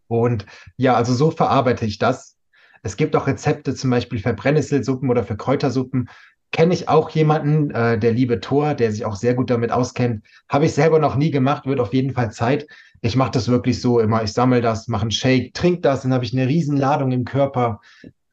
[0.08, 0.46] Und
[0.78, 2.38] ja, also so verarbeite ich das.
[2.84, 6.10] Es gibt auch Rezepte zum Beispiel für Brennnesselsuppen oder für Kräutersuppen.
[6.52, 10.24] Kenne ich auch jemanden, äh, der liebe Thor, der sich auch sehr gut damit auskennt.
[10.48, 12.68] Habe ich selber noch nie gemacht, wird auf jeden Fall Zeit.
[13.02, 14.24] Ich mache das wirklich so immer.
[14.24, 17.82] Ich sammle das, mache einen Shake, trinke das, dann habe ich eine Riesenladung im Körper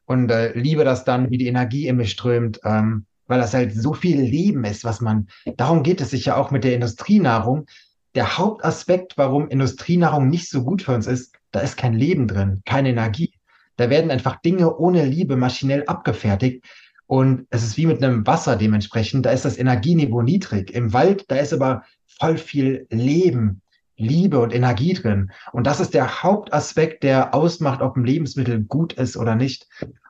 [0.05, 3.73] und äh, liebe das dann, wie die Energie in mich strömt, ähm, weil das halt
[3.73, 7.65] so viel Leben ist, was man, darum geht es sich ja auch mit der Industrienahrung.
[8.13, 12.61] Der Hauptaspekt, warum Industrienahrung nicht so gut für uns ist, da ist kein Leben drin,
[12.65, 13.33] keine Energie.
[13.77, 16.65] Da werden einfach Dinge ohne Liebe maschinell abgefertigt.
[17.07, 19.25] Und es ist wie mit einem Wasser dementsprechend.
[19.25, 20.73] Da ist das Energieniveau niedrig.
[20.73, 21.83] Im Wald, da ist aber
[22.19, 23.61] voll viel Leben,
[23.97, 25.31] Liebe und Energie drin.
[25.53, 29.67] Und das ist der Hauptaspekt, der ausmacht, ob ein Lebensmittel gut ist oder nicht.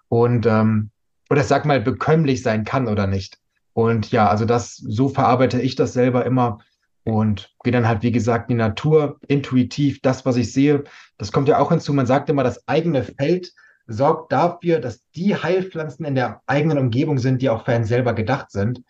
[0.07, 0.89] Und ähm,
[1.29, 3.37] oder sag mal, bekömmlich sein kann oder nicht.
[3.73, 6.59] Und ja, also das, so verarbeite ich das selber immer
[7.05, 10.83] und gehe dann halt, wie gesagt, in die Natur, intuitiv, das, was ich sehe.
[11.17, 11.93] Das kommt ja auch hinzu.
[11.93, 13.53] Man sagt immer, das eigene Feld
[13.87, 18.13] sorgt dafür, dass die Heilpflanzen in der eigenen Umgebung sind, die auch für einen selber
[18.13, 18.81] gedacht sind.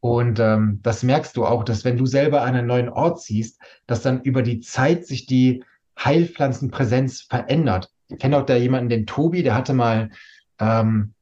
[0.00, 4.02] Und ähm, das merkst du auch, dass wenn du selber einen neuen Ort ziehst, dass
[4.02, 5.64] dann über die Zeit sich die
[5.98, 7.90] Heilpflanzenpräsenz verändert.
[8.08, 10.10] Ich kenne auch da jemanden, den Tobi, der hatte mal
[10.58, 11.14] ähm,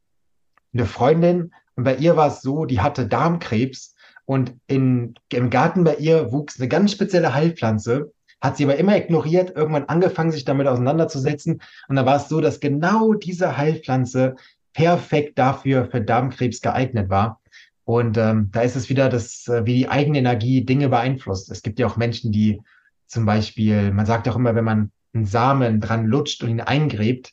[0.75, 3.92] eine Freundin und bei ihr war es so, die hatte Darmkrebs
[4.25, 8.97] und in, im Garten bei ihr wuchs eine ganz spezielle Heilpflanze, hat sie aber immer
[8.97, 11.63] ignoriert, irgendwann angefangen, sich damit auseinanderzusetzen.
[11.89, 14.35] Und da war es so, dass genau diese Heilpflanze
[14.73, 17.41] perfekt dafür für Darmkrebs geeignet war.
[17.85, 21.51] Und ähm, da ist es wieder das, äh, wie die eigene Energie Dinge beeinflusst.
[21.51, 22.61] Es gibt ja auch Menschen, die
[23.07, 27.33] zum Beispiel, man sagt auch immer, wenn man einen Samen dran lutscht und ihn eingräbt,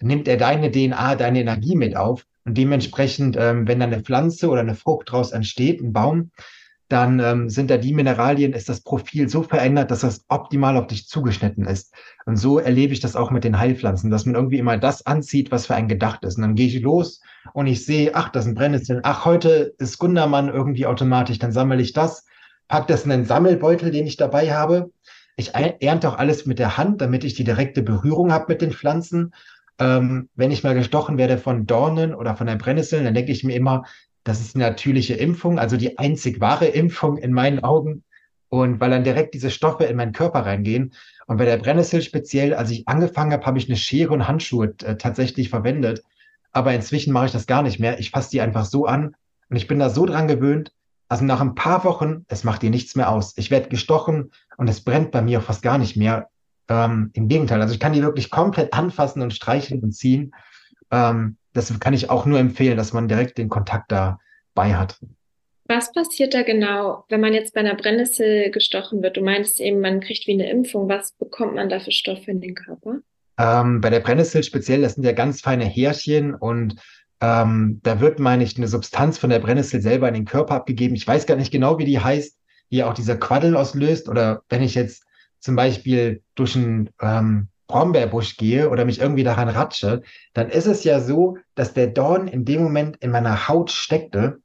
[0.00, 2.26] nimmt er deine DNA, deine Energie mit auf.
[2.46, 6.30] Und dementsprechend, ähm, wenn dann eine Pflanze oder eine Frucht daraus entsteht, ein Baum,
[6.88, 10.86] dann ähm, sind da die Mineralien, ist das Profil so verändert, dass das optimal auf
[10.86, 11.92] dich zugeschnitten ist.
[12.26, 15.50] Und so erlebe ich das auch mit den Heilpflanzen, dass man irgendwie immer das anzieht,
[15.50, 16.36] was für einen gedacht ist.
[16.36, 17.20] Und dann gehe ich los
[17.54, 21.50] und ich sehe, ach, das ist ein Brennnessel, ach, heute ist Gundermann irgendwie automatisch, dann
[21.50, 22.24] sammle ich das,
[22.68, 24.90] pack das in einen Sammelbeutel, den ich dabei habe.
[25.36, 28.72] Ich ernte auch alles mit der Hand, damit ich die direkte Berührung habe mit den
[28.72, 29.34] Pflanzen.
[29.78, 33.44] Ähm, wenn ich mal gestochen werde von Dornen oder von der Brennnessel, dann denke ich
[33.44, 33.84] mir immer,
[34.24, 38.02] das ist eine natürliche Impfung, also die einzig wahre Impfung in meinen Augen.
[38.48, 40.94] Und weil dann direkt diese Stoffe in meinen Körper reingehen.
[41.26, 44.74] Und bei der Brennnessel speziell, als ich angefangen habe, habe ich eine Schere und Handschuhe
[44.84, 46.02] äh, tatsächlich verwendet.
[46.52, 47.98] Aber inzwischen mache ich das gar nicht mehr.
[47.98, 49.14] Ich fasse die einfach so an
[49.50, 50.72] und ich bin da so dran gewöhnt.
[51.08, 53.34] Also nach ein paar Wochen, es macht dir nichts mehr aus.
[53.36, 56.28] Ich werde gestochen und es brennt bei mir fast gar nicht mehr.
[56.68, 60.34] Ähm, Im Gegenteil, also ich kann die wirklich komplett anfassen und streicheln und ziehen.
[60.90, 64.98] Ähm, das kann ich auch nur empfehlen, dass man direkt den Kontakt dabei hat.
[65.68, 69.16] Was passiert da genau, wenn man jetzt bei einer Brennnessel gestochen wird?
[69.16, 70.88] Du meinst eben, man kriegt wie eine Impfung.
[70.88, 72.98] Was bekommt man da für Stoffe in den Körper?
[73.38, 76.76] Ähm, bei der Brennnessel speziell, das sind ja ganz feine Härchen und
[77.20, 80.94] ähm, da wird, meine ich, eine Substanz von der Brennnessel selber in den Körper abgegeben.
[80.94, 82.38] Ich weiß gar nicht genau, wie die heißt,
[82.70, 84.08] die auch dieser Quaddel auslöst.
[84.08, 85.04] Oder wenn ich jetzt
[85.40, 90.02] zum Beispiel durch einen ähm, Brombeerbusch gehe oder mich irgendwie daran ratsche,
[90.34, 94.38] dann ist es ja so, dass der Dorn in dem Moment in meiner Haut steckte,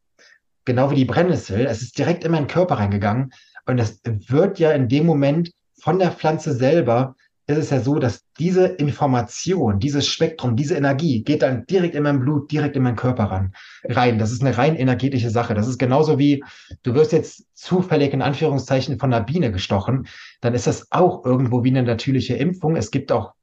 [0.65, 1.65] genau wie die Brennnessel.
[1.65, 3.32] Es ist direkt in meinen Körper reingegangen
[3.65, 7.15] und es wird ja in dem Moment von der Pflanze selber
[7.52, 12.04] ist es ja so, dass diese Information, dieses Spektrum, diese Energie geht dann direkt in
[12.04, 13.54] mein Blut, direkt in meinen Körper ran,
[13.86, 14.20] rein.
[14.20, 15.54] Das ist eine rein energetische Sache.
[15.54, 16.44] Das ist genauso wie,
[16.84, 20.08] du wirst jetzt zufällig in Anführungszeichen von einer Biene gestochen,
[20.42, 22.76] dann ist das auch irgendwo wie eine natürliche Impfung.
[22.76, 23.34] Es gibt auch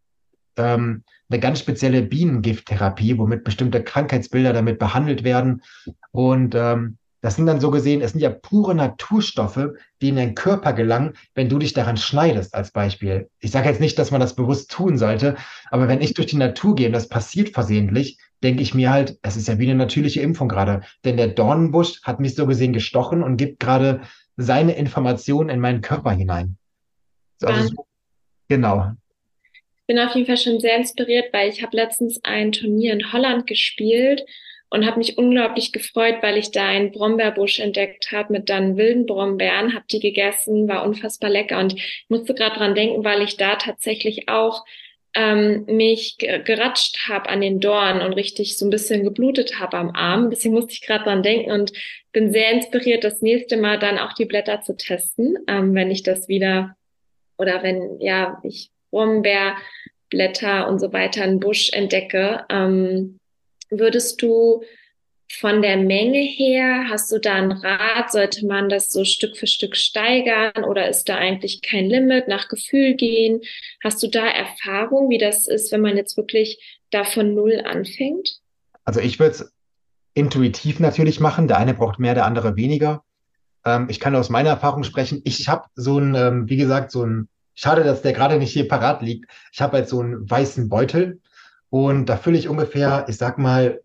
[0.56, 5.62] ähm, eine ganz spezielle Bienengifttherapie, womit bestimmte Krankheitsbilder damit behandelt werden.
[6.10, 10.34] Und ähm, das sind dann so gesehen, es sind ja pure Naturstoffe, die in den
[10.34, 13.28] Körper gelangen, wenn du dich daran schneidest, als Beispiel.
[13.40, 15.36] Ich sage jetzt nicht, dass man das bewusst tun sollte,
[15.70, 19.18] aber wenn ich durch die Natur gehe und das passiert versehentlich, denke ich mir halt,
[19.22, 20.82] es ist ja wie eine natürliche Impfung gerade.
[21.04, 24.02] Denn der Dornenbusch hat mich so gesehen gestochen und gibt gerade
[24.36, 26.56] seine Informationen in meinen Körper hinein.
[27.42, 27.86] Also, so,
[28.48, 28.92] genau.
[29.52, 33.12] Ich bin auf jeden Fall schon sehr inspiriert, weil ich habe letztens ein Turnier in
[33.12, 34.24] Holland gespielt
[34.70, 39.06] und habe mich unglaublich gefreut, weil ich da einen Brombeerbusch entdeckt habe mit dann wilden
[39.06, 41.74] Brombeeren, habe die gegessen, war unfassbar lecker und
[42.08, 44.64] musste gerade dran denken, weil ich da tatsächlich auch
[45.14, 49.90] ähm, mich geratscht habe an den Dorn und richtig so ein bisschen geblutet habe am
[49.90, 50.30] Arm.
[50.30, 51.72] Deswegen musste ich gerade dran denken und
[52.12, 56.02] bin sehr inspiriert, das nächste Mal dann auch die Blätter zu testen, ähm, wenn ich
[56.02, 56.76] das wieder
[57.38, 62.44] oder wenn ja ich Brombeerblätter und so weiter einen Busch entdecke.
[62.50, 63.17] Ähm,
[63.70, 64.62] Würdest du
[65.30, 68.10] von der Menge her, hast du da einen Rat?
[68.10, 72.48] Sollte man das so Stück für Stück steigern oder ist da eigentlich kein Limit, nach
[72.48, 73.42] Gefühl gehen?
[73.82, 78.40] Hast du da Erfahrung, wie das ist, wenn man jetzt wirklich da von Null anfängt?
[78.84, 79.52] Also ich würde es
[80.14, 81.46] intuitiv natürlich machen.
[81.46, 83.04] Der eine braucht mehr, der andere weniger.
[83.64, 85.20] Ähm, ich kann aus meiner Erfahrung sprechen.
[85.24, 88.66] Ich habe so ein, ähm, wie gesagt, so ein, schade, dass der gerade nicht hier
[88.66, 89.30] parat liegt.
[89.52, 91.20] Ich habe halt so einen weißen Beutel
[91.70, 93.80] und da fülle ich ungefähr, ich sag mal,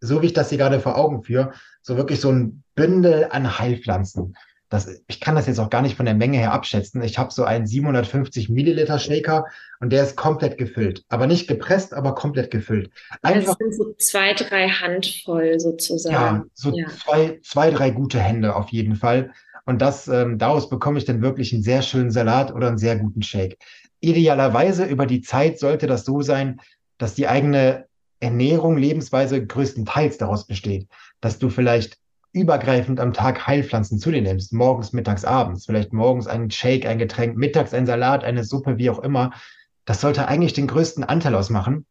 [0.00, 3.58] so wie ich das hier gerade vor Augen führe, so wirklich so ein Bündel an
[3.58, 4.36] Heilpflanzen.
[4.70, 7.02] Das, ich kann das jetzt auch gar nicht von der Menge her abschätzen.
[7.02, 9.46] Ich habe so einen 750 Milliliter Shaker
[9.80, 11.04] und der ist komplett gefüllt.
[11.08, 12.90] Aber nicht gepresst, aber komplett gefüllt.
[13.22, 16.14] Einfach, das sind so zwei, drei Handvoll sozusagen.
[16.14, 16.86] Ja, so ja.
[16.86, 19.32] Zwei, zwei, drei gute Hände auf jeden Fall.
[19.66, 22.96] Und das, ähm, daraus bekomme ich dann wirklich einen sehr schönen Salat oder einen sehr
[22.96, 23.58] guten Shake.
[23.98, 26.60] Idealerweise über die Zeit sollte das so sein,
[27.00, 27.86] dass die eigene
[28.20, 30.88] Ernährung, Lebensweise größtenteils daraus besteht,
[31.20, 31.98] dass du vielleicht
[32.32, 36.98] übergreifend am Tag Heilpflanzen zu dir nimmst, morgens, mittags, abends, vielleicht morgens einen Shake, ein
[36.98, 39.32] Getränk, mittags ein Salat, eine Suppe, wie auch immer,
[39.84, 41.86] das sollte eigentlich den größten Anteil ausmachen.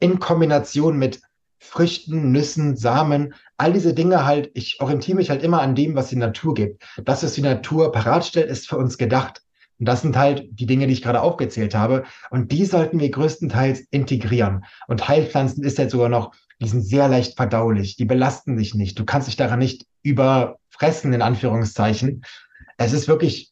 [0.00, 1.22] In Kombination mit
[1.58, 6.08] Früchten, Nüssen, Samen, all diese Dinge halt, ich orientiere mich halt immer an dem, was
[6.08, 6.82] die Natur gibt.
[7.04, 9.42] Das, was die Natur parat stellt, ist für uns gedacht.
[9.80, 12.04] Und das sind halt die Dinge, die ich gerade aufgezählt habe.
[12.30, 14.64] Und die sollten wir größtenteils integrieren.
[14.86, 18.98] Und Heilpflanzen ist jetzt sogar noch, die sind sehr leicht verdaulich, die belasten dich nicht.
[18.98, 22.22] Du kannst dich daran nicht überfressen, in Anführungszeichen.
[22.76, 23.50] Es ist wirklich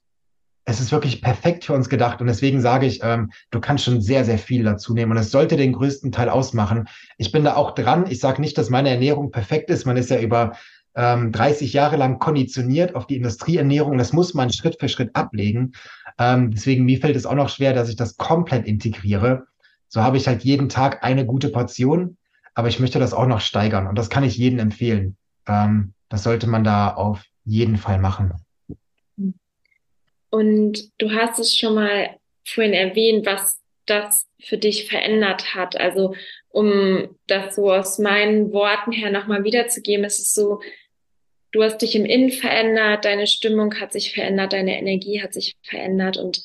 [0.69, 4.03] es ist wirklich perfekt für uns gedacht und deswegen sage ich, ähm, du kannst schon
[4.03, 6.88] sehr, sehr viel dazu nehmen und es sollte den größten Teil ausmachen.
[7.17, 8.05] Ich bin da auch dran.
[8.11, 9.87] Ich sage nicht, dass meine Ernährung perfekt ist.
[9.87, 10.59] Man ist ja über
[10.95, 13.97] ähm, 30 Jahre lang konditioniert auf die Industrieernährung.
[13.97, 15.73] Das muss man Schritt für Schritt ablegen.
[16.18, 19.46] Ähm, deswegen mir fällt es auch noch schwer, dass ich das komplett integriere.
[19.88, 22.16] So habe ich halt jeden Tag eine gute Portion,
[22.54, 25.16] aber ich möchte das auch noch steigern und das kann ich jedem empfehlen.
[25.46, 28.33] Ähm, das sollte man da auf jeden Fall machen.
[30.31, 35.78] Und du hast es schon mal vorhin erwähnt, was das für dich verändert hat.
[35.81, 36.14] Also
[36.50, 40.61] um das so aus meinen Worten her nochmal wiederzugeben, ist es so,
[41.53, 45.57] du hast dich im Innen verändert, deine Stimmung hat sich verändert, deine Energie hat sich
[45.63, 46.43] verändert und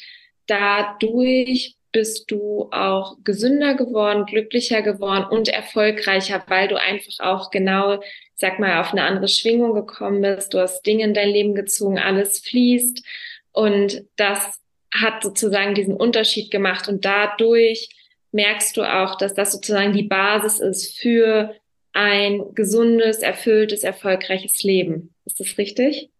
[0.47, 8.01] dadurch bist du auch gesünder geworden, glücklicher geworden und erfolgreicher, weil du einfach auch genau,
[8.35, 10.53] sag mal, auf eine andere Schwingung gekommen bist.
[10.53, 13.03] Du hast Dinge in dein Leben gezogen, alles fließt
[13.51, 14.59] und das
[14.93, 16.87] hat sozusagen diesen Unterschied gemacht.
[16.87, 17.89] Und dadurch
[18.31, 21.55] merkst du auch, dass das sozusagen die Basis ist für
[21.93, 25.13] ein gesundes, erfülltes, erfolgreiches Leben.
[25.25, 26.11] Ist das richtig?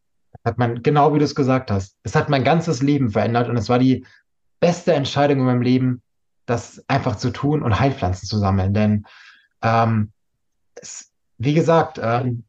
[0.46, 1.98] Hat man, genau wie du es gesagt hast.
[2.04, 4.06] Es hat mein ganzes Leben verändert und es war die
[4.60, 6.02] beste Entscheidung in meinem Leben,
[6.46, 8.74] das einfach zu tun und Heilpflanzen zu sammeln.
[8.74, 9.06] Denn
[9.62, 10.12] ähm,
[10.76, 12.44] es, wie gesagt, ähm,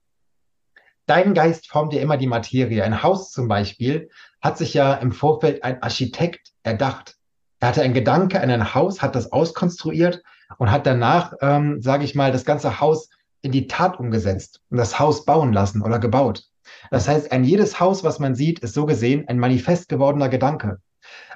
[1.07, 2.85] dein Geist formt ja immer die Materie.
[2.85, 4.11] Ein Haus zum Beispiel
[4.41, 7.17] hat sich ja im Vorfeld ein Architekt erdacht.
[7.61, 10.23] Er hatte einen Gedanke an ein Haus, hat das auskonstruiert
[10.59, 13.11] und hat danach, ähm, sage ich mal, das ganze Haus
[13.43, 16.45] in die Tat umgesetzt und das Haus bauen lassen oder gebaut.
[16.91, 20.79] Das heißt, ein jedes Haus, was man sieht, ist so gesehen ein manifest gewordener Gedanke.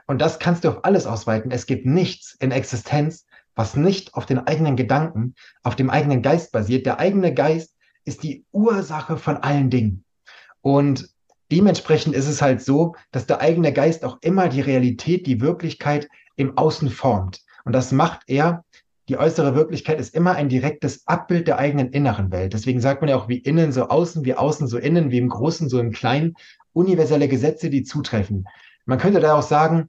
[0.06, 1.50] Und das kannst du auf alles ausweiten.
[1.50, 6.52] Es gibt nichts in Existenz, was nicht auf den eigenen Gedanken, auf dem eigenen Geist
[6.52, 6.86] basiert.
[6.86, 10.04] Der eigene Geist ist die Ursache von allen Dingen.
[10.62, 11.10] Und
[11.52, 16.08] dementsprechend ist es halt so, dass der eigene Geist auch immer die Realität, die Wirklichkeit
[16.36, 17.42] im Außen formt.
[17.64, 18.64] Und das macht er.
[19.08, 22.52] Die äußere Wirklichkeit ist immer ein direktes Abbild der eigenen inneren Welt.
[22.52, 25.30] Deswegen sagt man ja auch, wie innen so außen, wie außen so innen, wie im
[25.30, 26.34] Großen so im Kleinen,
[26.74, 28.46] universelle Gesetze, die zutreffen.
[28.84, 29.88] Man könnte da auch sagen,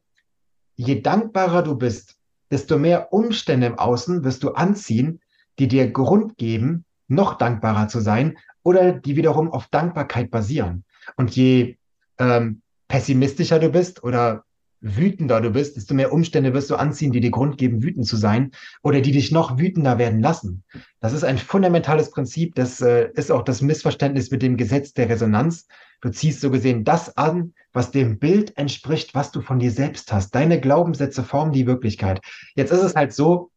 [0.75, 2.15] je dankbarer du bist,
[2.49, 5.19] desto mehr Umstände im Außen wirst du anziehen,
[5.59, 10.85] die dir Grund geben, noch dankbarer zu sein oder die wiederum auf Dankbarkeit basieren.
[11.17, 11.77] Und je
[12.19, 14.45] ähm, pessimistischer du bist oder
[14.81, 18.15] wütender du bist, desto mehr Umstände wirst du anziehen, die dir Grund geben, wütend zu
[18.17, 20.63] sein oder die dich noch wütender werden lassen.
[20.99, 22.55] Das ist ein fundamentales Prinzip.
[22.55, 25.67] Das äh, ist auch das Missverständnis mit dem Gesetz der Resonanz.
[26.01, 30.13] Du ziehst so gesehen das an, was dem Bild entspricht, was du von dir selbst
[30.13, 30.33] hast.
[30.33, 32.21] Deine Glaubenssätze formen die Wirklichkeit.
[32.55, 33.51] Jetzt ist es halt so,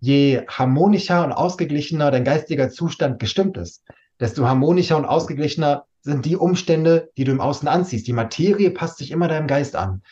[0.00, 3.84] je harmonischer und ausgeglichener dein geistiger Zustand gestimmt ist,
[4.20, 8.06] desto harmonischer und ausgeglichener sind die Umstände, die du im Außen anziehst.
[8.06, 10.02] Die Materie passt sich immer deinem Geist an.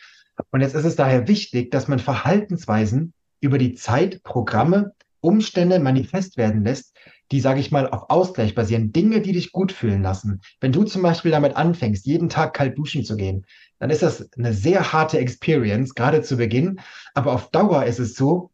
[0.51, 6.37] Und jetzt ist es daher wichtig, dass man Verhaltensweisen über die Zeit, Programme, Umstände manifest
[6.37, 6.95] werden lässt,
[7.31, 8.93] die, sage ich mal, auf Ausgleich basieren.
[8.93, 10.41] Dinge, die dich gut fühlen lassen.
[10.61, 13.45] Wenn du zum Beispiel damit anfängst, jeden Tag kalt duschen zu gehen,
[13.79, 16.79] dann ist das eine sehr harte Experience, gerade zu Beginn.
[17.13, 18.51] Aber auf Dauer ist es so,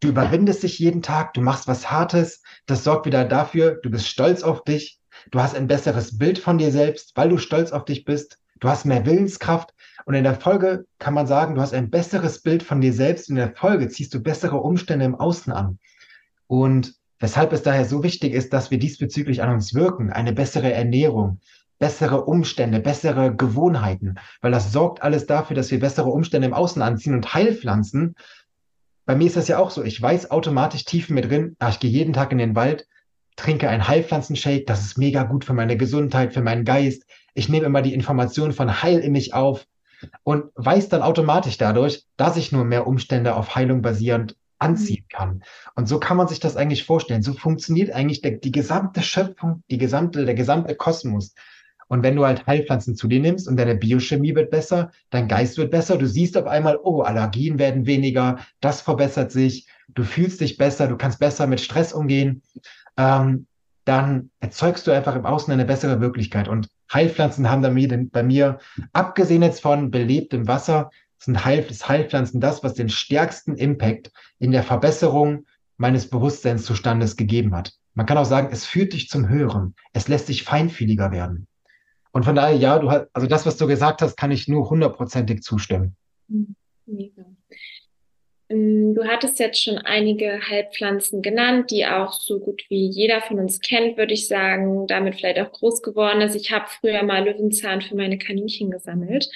[0.00, 4.06] Du überwindest dich jeden Tag, du machst was Hartes, das sorgt wieder dafür, du bist
[4.06, 7.86] stolz auf dich, du hast ein besseres Bild von dir selbst, weil du stolz auf
[7.86, 9.72] dich bist, du hast mehr Willenskraft
[10.06, 13.28] und in der Folge kann man sagen, du hast ein besseres Bild von dir selbst
[13.28, 15.78] in der Folge ziehst du bessere Umstände im Außen an.
[16.46, 20.72] Und weshalb es daher so wichtig ist, dass wir diesbezüglich an uns wirken, eine bessere
[20.72, 21.40] Ernährung,
[21.80, 26.82] bessere Umstände, bessere Gewohnheiten, weil das sorgt alles dafür, dass wir bessere Umstände im Außen
[26.82, 28.14] anziehen und Heilpflanzen
[29.06, 29.84] bei mir ist das ja auch so.
[29.84, 32.86] Ich weiß automatisch tief mit drin, ach, ich gehe jeden Tag in den Wald,
[33.36, 37.04] trinke einen Heilpflanzenshake, das ist mega gut für meine Gesundheit, für meinen Geist.
[37.32, 39.64] Ich nehme immer die Informationen von Heil in mich auf
[40.22, 45.42] und weiß dann automatisch dadurch, dass ich nur mehr Umstände auf Heilung basierend anziehen kann.
[45.74, 47.22] Und so kann man sich das eigentlich vorstellen.
[47.22, 51.34] So funktioniert eigentlich der, die gesamte Schöpfung, die gesamte, der gesamte Kosmos.
[51.88, 55.56] Und wenn du halt Heilpflanzen zu dir nimmst und deine Biochemie wird besser, dein Geist
[55.56, 60.40] wird besser, du siehst auf einmal, oh, Allergien werden weniger, das verbessert sich, du fühlst
[60.40, 62.42] dich besser, du kannst besser mit Stress umgehen,
[62.96, 63.46] ähm,
[63.86, 66.48] dann erzeugst du einfach im Außen eine bessere Wirklichkeit.
[66.48, 67.62] Und Heilpflanzen haben
[68.10, 68.58] bei mir,
[68.92, 74.64] abgesehen jetzt von belebtem Wasser, sind Heil, Heilpflanzen das, was den stärksten Impact in der
[74.64, 75.46] Verbesserung
[75.76, 77.74] meines Bewusstseinszustandes gegeben hat.
[77.94, 79.74] Man kann auch sagen, es führt dich zum Hören.
[79.92, 81.46] Es lässt dich feinfühliger werden.
[82.12, 84.68] Und von daher, ja, du hast, also das, was du gesagt hast, kann ich nur
[84.68, 85.96] hundertprozentig zustimmen.
[86.86, 87.24] Mega.
[88.48, 93.38] Ähm, du hattest jetzt schon einige Heilpflanzen genannt, die auch so gut wie jeder von
[93.38, 96.34] uns kennt, würde ich sagen, damit vielleicht auch groß geworden ist.
[96.34, 99.28] Ich habe früher mal Löwenzahn für meine Kaninchen gesammelt.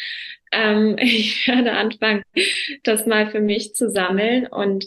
[0.52, 2.22] Ähm, ich werde anfangen,
[2.82, 4.46] das mal für mich zu sammeln.
[4.46, 4.86] Und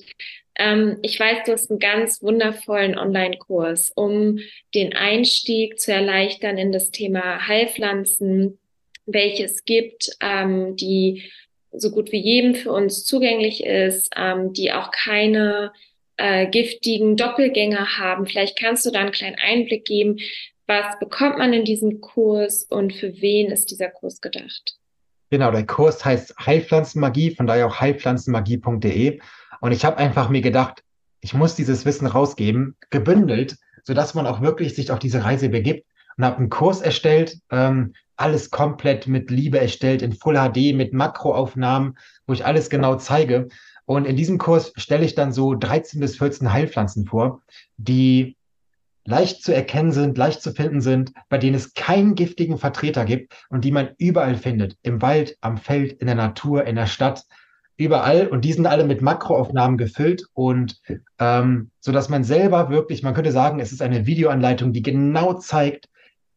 [0.56, 4.40] ähm, ich weiß, du hast einen ganz wundervollen Online-Kurs, um
[4.74, 8.60] den Einstieg zu erleichtern in das Thema Heilpflanzen,
[9.06, 11.24] welches gibt, ähm, die
[11.74, 15.72] so gut wie jedem für uns zugänglich ist, ähm, die auch keine
[16.18, 18.26] äh, giftigen Doppelgänger haben.
[18.26, 20.18] Vielleicht kannst du da einen kleinen Einblick geben,
[20.68, 24.78] was bekommt man in diesem Kurs und für wen ist dieser Kurs gedacht?
[25.30, 29.20] Genau, der Kurs heißt Heilpflanzenmagie, von daher auch heilpflanzenmagie.de.
[29.62, 30.84] Und ich habe einfach mir gedacht,
[31.22, 35.86] ich muss dieses Wissen rausgeben, gebündelt, sodass man auch wirklich sich auf diese Reise begibt
[36.18, 40.94] und habe einen Kurs erstellt, ähm, alles komplett mit Liebe erstellt, in Full HD, mit
[40.94, 41.98] Makroaufnahmen,
[42.28, 43.48] wo ich alles genau zeige.
[43.86, 47.42] Und in diesem Kurs stelle ich dann so 13 bis 14 Heilpflanzen vor,
[47.78, 48.38] die
[49.06, 53.34] leicht zu erkennen sind, leicht zu finden sind, bei denen es keinen giftigen Vertreter gibt
[53.50, 54.78] und die man überall findet.
[54.82, 57.26] Im Wald, am Feld, in der Natur, in der Stadt,
[57.76, 58.28] überall.
[58.28, 60.80] Und die sind alle mit Makroaufnahmen gefüllt und
[61.20, 65.34] ähm, so dass man selber wirklich, man könnte sagen, es ist eine Videoanleitung, die genau
[65.34, 65.90] zeigt,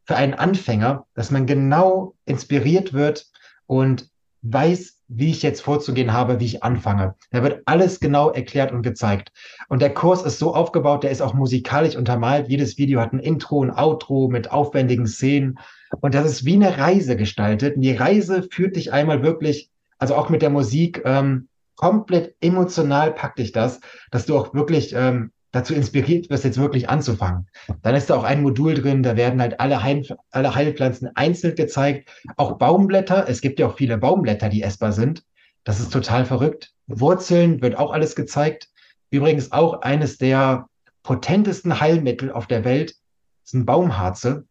[0.06, 3.26] für einen Anfänger, dass man genau inspiriert wird
[3.66, 4.08] und
[4.42, 7.14] weiß, wie ich jetzt vorzugehen habe, wie ich anfange.
[7.30, 9.32] Da wird alles genau erklärt und gezeigt.
[9.68, 12.48] Und der Kurs ist so aufgebaut, der ist auch musikalisch untermalt.
[12.48, 15.58] Jedes Video hat ein Intro, ein Outro mit aufwendigen Szenen.
[16.00, 17.76] Und das ist wie eine Reise gestaltet.
[17.76, 23.12] Und die Reise führt dich einmal wirklich, also auch mit der Musik, ähm, komplett emotional
[23.12, 27.48] packt dich das, dass du auch wirklich ähm, dazu inspiriert wirst, jetzt wirklich anzufangen.
[27.82, 31.54] Dann ist da auch ein Modul drin, da werden halt alle, Heil, alle Heilpflanzen einzeln
[31.54, 32.10] gezeigt.
[32.36, 33.28] Auch Baumblätter.
[33.28, 35.24] Es gibt ja auch viele Baumblätter, die essbar sind.
[35.64, 36.72] Das ist total verrückt.
[36.86, 38.68] Wurzeln wird auch alles gezeigt.
[39.10, 40.66] Übrigens auch eines der
[41.02, 42.94] potentesten Heilmittel auf der Welt
[43.42, 44.44] sind Baumharze.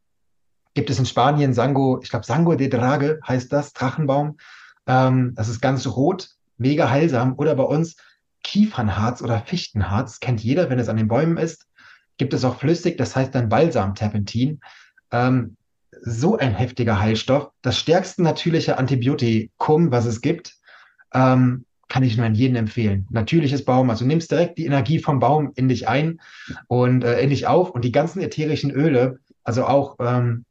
[0.73, 4.37] Gibt es in Spanien Sango, ich glaube Sango de Drage heißt das, Drachenbaum.
[4.87, 7.35] Ähm, das ist ganz rot, mega heilsam.
[7.37, 7.95] Oder bei uns
[8.45, 11.65] Kiefernharz oder Fichtenharz, kennt jeder, wenn es an den Bäumen ist.
[12.17, 14.61] Gibt es auch flüssig, das heißt dann Balsamterpentin.
[15.11, 15.57] Ähm,
[16.01, 17.49] so ein heftiger Heilstoff.
[17.63, 20.53] Das stärkste natürliche Antibiotikum, was es gibt,
[21.11, 23.07] ähm, kann ich nur an jeden empfehlen.
[23.09, 26.21] Natürliches Baum, also nimmst direkt die Energie vom Baum in dich ein
[26.67, 30.45] und äh, in dich auf und die ganzen ätherischen Öle, also auch, ähm,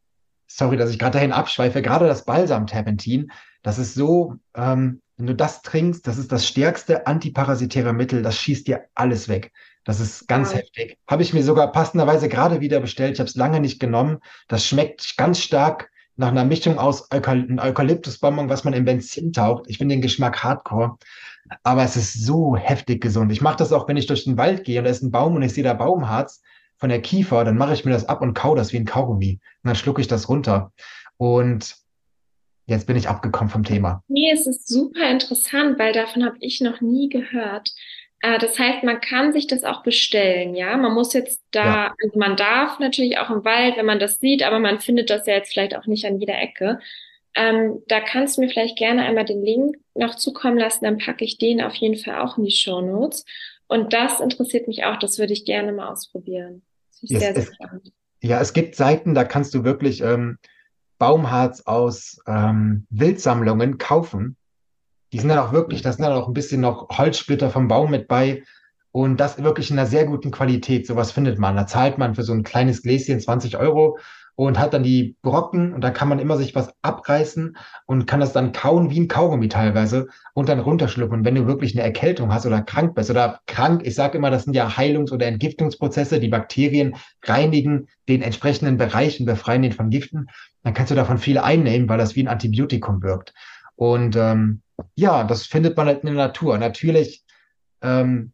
[0.49, 3.31] sorry, dass ich gerade dahin abschweife, gerade das Balsamterpentin,
[3.65, 8.37] das ist so ähm, wenn du das trinkst, das ist das stärkste antiparasitäre Mittel, das
[8.37, 9.53] schießt dir alles weg.
[9.85, 10.59] Das ist ganz ja.
[10.59, 10.99] heftig.
[11.07, 13.15] Habe ich mir sogar passenderweise gerade wieder bestellt.
[13.15, 14.19] Ich habe es lange nicht genommen.
[14.49, 19.65] Das schmeckt ganz stark nach einer Mischung aus Eukaly Eukalyptusbonbon, was man in Benzin taucht.
[19.69, 20.97] Ich finde den Geschmack hardcore.
[21.63, 23.31] Aber es ist so heftig gesund.
[23.31, 25.37] Ich mache das auch, wenn ich durch den Wald gehe und da ist ein Baum
[25.37, 26.43] und ich sehe da Baumharz
[26.79, 29.39] von der Kiefer, dann mache ich mir das ab und kau das wie ein Kaugummi.
[29.63, 30.73] Und dann schlucke ich das runter.
[31.19, 31.84] Und
[32.67, 34.03] Jetzt bin ich abgekommen vom Thema.
[34.09, 37.73] Nee, es ist super interessant, weil davon habe ich noch nie gehört.
[38.21, 40.77] Äh, das heißt, man kann sich das auch bestellen, ja.
[40.77, 41.95] Man muss jetzt da, ja.
[42.03, 45.27] also man darf natürlich auch im Wald, wenn man das sieht, aber man findet das
[45.27, 46.79] ja jetzt vielleicht auch nicht an jeder Ecke.
[47.35, 51.25] Ähm, da kannst du mir vielleicht gerne einmal den Link noch zukommen lassen, dann packe
[51.25, 53.25] ich den auf jeden Fall auch in die Show Notes.
[53.67, 56.63] Und das interessiert mich auch, das würde ich gerne mal ausprobieren.
[56.91, 57.93] Das ist yes, sehr, sehr spannend.
[58.23, 60.39] Ja, es gibt Seiten, da kannst du wirklich ähm,
[61.05, 64.39] Baumharz aus ähm, Wildsammlungen kaufen.
[65.13, 67.91] Die sind dann auch wirklich, da sind dann auch ein bisschen noch Holzsplitter vom Baum
[67.91, 68.43] mit bei.
[68.91, 70.87] Und das wirklich in einer sehr guten Qualität.
[70.87, 71.57] Sowas findet man.
[71.57, 73.99] Da zahlt man für so ein kleines Gläschen 20 Euro
[74.37, 77.57] und hat dann die Brocken und da kann man immer sich was abreißen
[77.87, 81.19] und kann das dann kauen wie ein Kaugummi teilweise und dann runterschlucken.
[81.19, 84.31] Und wenn du wirklich eine Erkältung hast oder krank bist oder krank, ich sage immer,
[84.31, 89.73] das sind ja Heilungs- oder Entgiftungsprozesse, die Bakterien reinigen den entsprechenden Bereich und befreien den
[89.73, 90.29] von Giften,
[90.65, 93.33] dann kannst du davon viel einnehmen, weil das wie ein Antibiotikum wirkt.
[93.77, 94.63] Und ähm,
[94.97, 96.59] ja, das findet man halt in der Natur.
[96.59, 97.25] Natürlich
[97.83, 98.33] ähm,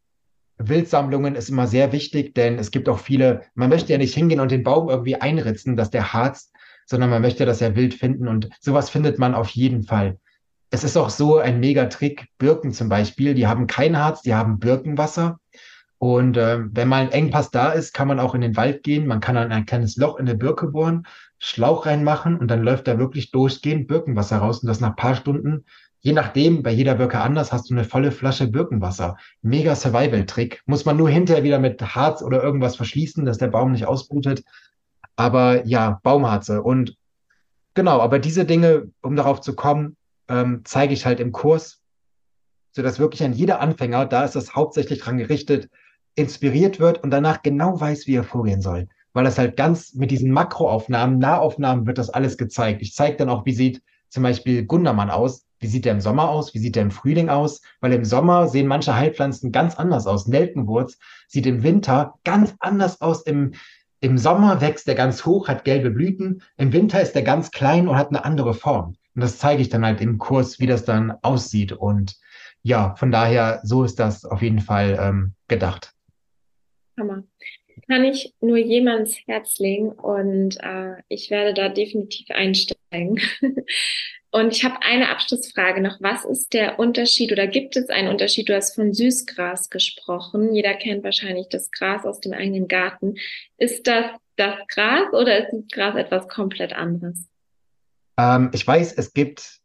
[0.61, 4.41] Wildsammlungen ist immer sehr wichtig, denn es gibt auch viele, man möchte ja nicht hingehen
[4.41, 6.53] und den Baum irgendwie einritzen, dass der harzt,
[6.87, 10.19] sondern man möchte das ja wild finden und sowas findet man auf jeden Fall.
[10.71, 14.59] Es ist auch so ein Mega-Trick, Birken zum Beispiel, die haben kein Harz, die haben
[14.59, 15.41] Birkenwasser.
[15.99, 19.07] Und äh, wenn mal ein Engpass da ist, kann man auch in den Wald gehen.
[19.07, 21.07] Man kann dann ein kleines Loch in der Birke bohren,
[21.39, 24.63] Schlauch reinmachen und dann läuft da wirklich durchgehend Birkenwasser raus.
[24.63, 25.67] Und das nach paar Stunden,
[26.01, 29.17] je nachdem, bei jeder Birke anders, hast du eine volle Flasche Birkenwasser.
[29.43, 30.63] Mega Survival-Trick.
[30.67, 34.43] Muss man nur hinterher wieder mit Harz oder irgendwas verschließen, dass der Baum nicht ausblutet.
[35.17, 36.63] Aber ja, Baumharze.
[36.63, 36.97] Und
[37.75, 39.97] genau, aber diese Dinge, um darauf zu kommen,
[40.29, 41.83] ähm, zeige ich halt im Kurs,
[42.73, 45.69] sodass wirklich ein jeder Anfänger, da ist das hauptsächlich dran gerichtet,
[46.15, 48.89] inspiriert wird und danach genau weiß, wie er vorgehen soll.
[49.13, 52.81] Weil das halt ganz mit diesen Makroaufnahmen, Nahaufnahmen wird das alles gezeigt.
[52.81, 56.29] Ich zeige dann auch, wie sieht zum Beispiel Gundermann aus, wie sieht der im Sommer
[56.29, 60.07] aus, wie sieht der im Frühling aus, weil im Sommer sehen manche Heilpflanzen ganz anders
[60.07, 60.27] aus.
[60.27, 60.99] Nelkenwurz
[61.29, 63.53] sieht im Winter ganz anders aus im,
[64.01, 66.43] im Sommer wächst er ganz hoch, hat gelbe Blüten.
[66.57, 68.97] Im Winter ist er ganz klein und hat eine andere Form.
[69.15, 71.73] Und das zeige ich dann halt im Kurs, wie das dann aussieht.
[71.73, 72.17] Und
[72.63, 75.93] ja, von daher, so ist das auf jeden Fall ähm, gedacht.
[76.99, 77.25] Hammer.
[77.89, 83.21] Kann ich nur jemands Herz legen und äh, ich werde da definitiv einsteigen.
[84.33, 86.01] Und ich habe eine Abschlussfrage noch.
[86.01, 88.49] Was ist der Unterschied oder gibt es einen Unterschied?
[88.49, 90.55] Du hast von Süßgras gesprochen.
[90.55, 93.17] Jeder kennt wahrscheinlich das Gras aus dem eigenen Garten.
[93.59, 94.07] Ist das
[94.37, 97.27] das Gras oder ist das Gras etwas komplett anderes?
[98.19, 99.60] Ähm, ich weiß, es gibt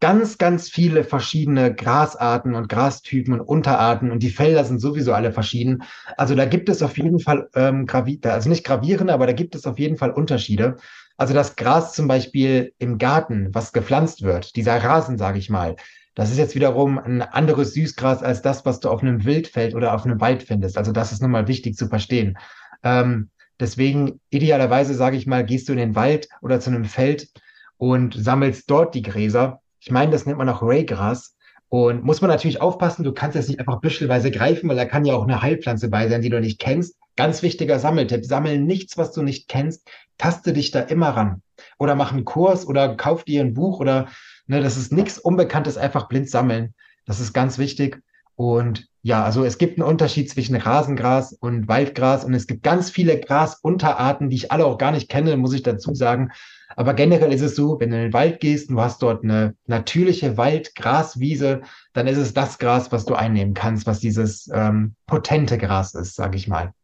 [0.00, 5.32] ganz, ganz viele verschiedene Grasarten und Grastypen und Unterarten und die Felder sind sowieso alle
[5.32, 5.82] verschieden.
[6.16, 9.54] Also da gibt es auf jeden Fall ähm, gravi also nicht gravierende, aber da gibt
[9.54, 10.76] es auf jeden Fall Unterschiede.
[11.16, 15.76] Also das Gras zum Beispiel im Garten, was gepflanzt wird, dieser Rasen, sage ich mal,
[16.14, 19.94] das ist jetzt wiederum ein anderes Süßgras als das, was du auf einem Wildfeld oder
[19.94, 20.76] auf einem Wald findest.
[20.76, 22.36] Also das ist nun mal wichtig zu verstehen.
[22.82, 23.30] Ähm,
[23.60, 27.28] deswegen idealerweise, sage ich mal, gehst du in den Wald oder zu einem Feld
[27.76, 29.59] und sammelst dort die Gräser.
[29.80, 31.36] Ich meine, das nennt man auch Raygras.
[31.68, 35.04] Und muss man natürlich aufpassen, du kannst jetzt nicht einfach büschelweise greifen, weil da kann
[35.04, 36.96] ja auch eine Heilpflanze bei sein, die du nicht kennst.
[37.14, 41.42] Ganz wichtiger Sammeltipp, sammel nichts, was du nicht kennst, taste dich da immer ran.
[41.78, 44.08] Oder mach einen Kurs oder kauf dir ein Buch oder,
[44.48, 46.74] ne, das ist nichts Unbekanntes, einfach blind sammeln.
[47.06, 48.02] Das ist ganz wichtig.
[48.34, 52.90] Und ja, also es gibt einen Unterschied zwischen Rasengras und Waldgras und es gibt ganz
[52.90, 56.32] viele Grasunterarten, die ich alle auch gar nicht kenne, muss ich dazu sagen.
[56.76, 59.24] Aber generell ist es so, wenn du in den Wald gehst und du hast dort
[59.24, 61.62] eine natürliche Waldgraswiese,
[61.94, 66.14] dann ist es das Gras, was du einnehmen kannst, was dieses ähm, potente Gras ist,
[66.14, 66.74] sage ich mal.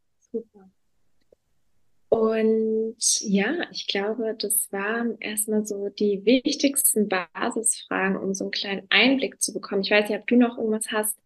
[2.09, 8.87] Und ja, ich glaube, das waren erstmal so die wichtigsten Basisfragen, um so einen kleinen
[8.89, 9.83] Einblick zu bekommen.
[9.83, 11.17] Ich weiß nicht, ob du noch irgendwas hast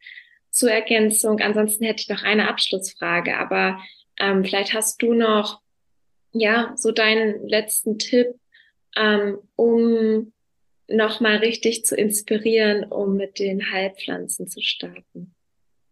[0.52, 1.40] zur Ergänzung.
[1.40, 3.80] Ansonsten hätte ich noch eine Abschlussfrage, aber
[4.20, 5.62] ähm, vielleicht hast du noch,
[6.34, 8.28] ja, so deinen letzten Tipp,
[8.96, 10.32] ähm, um
[10.88, 15.34] nochmal richtig zu inspirieren, um mit den Heilpflanzen zu starten.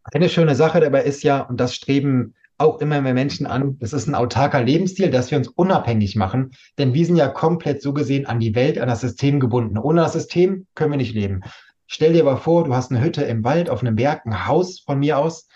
[0.04, 3.94] Eine schöne Sache dabei ist ja, und das streben auch immer mehr Menschen an, das
[3.94, 7.94] ist ein autarker Lebensstil, dass wir uns unabhängig machen, denn wir sind ja komplett so
[7.94, 9.78] gesehen an die Welt, an das System gebunden.
[9.78, 11.42] Ohne das System können wir nicht leben.
[11.92, 14.80] Stell dir aber vor, du hast eine Hütte im Wald, auf einem Berg, ein Haus
[14.80, 15.48] von mir aus,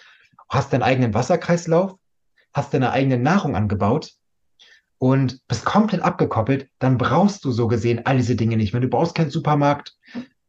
[0.50, 1.94] hast deinen eigenen Wasserkreislauf,
[2.52, 4.14] hast deine eigene Nahrung angebaut
[4.98, 8.82] und bist komplett abgekoppelt, dann brauchst du so gesehen all diese Dinge nicht mehr.
[8.82, 9.96] Du brauchst keinen Supermarkt,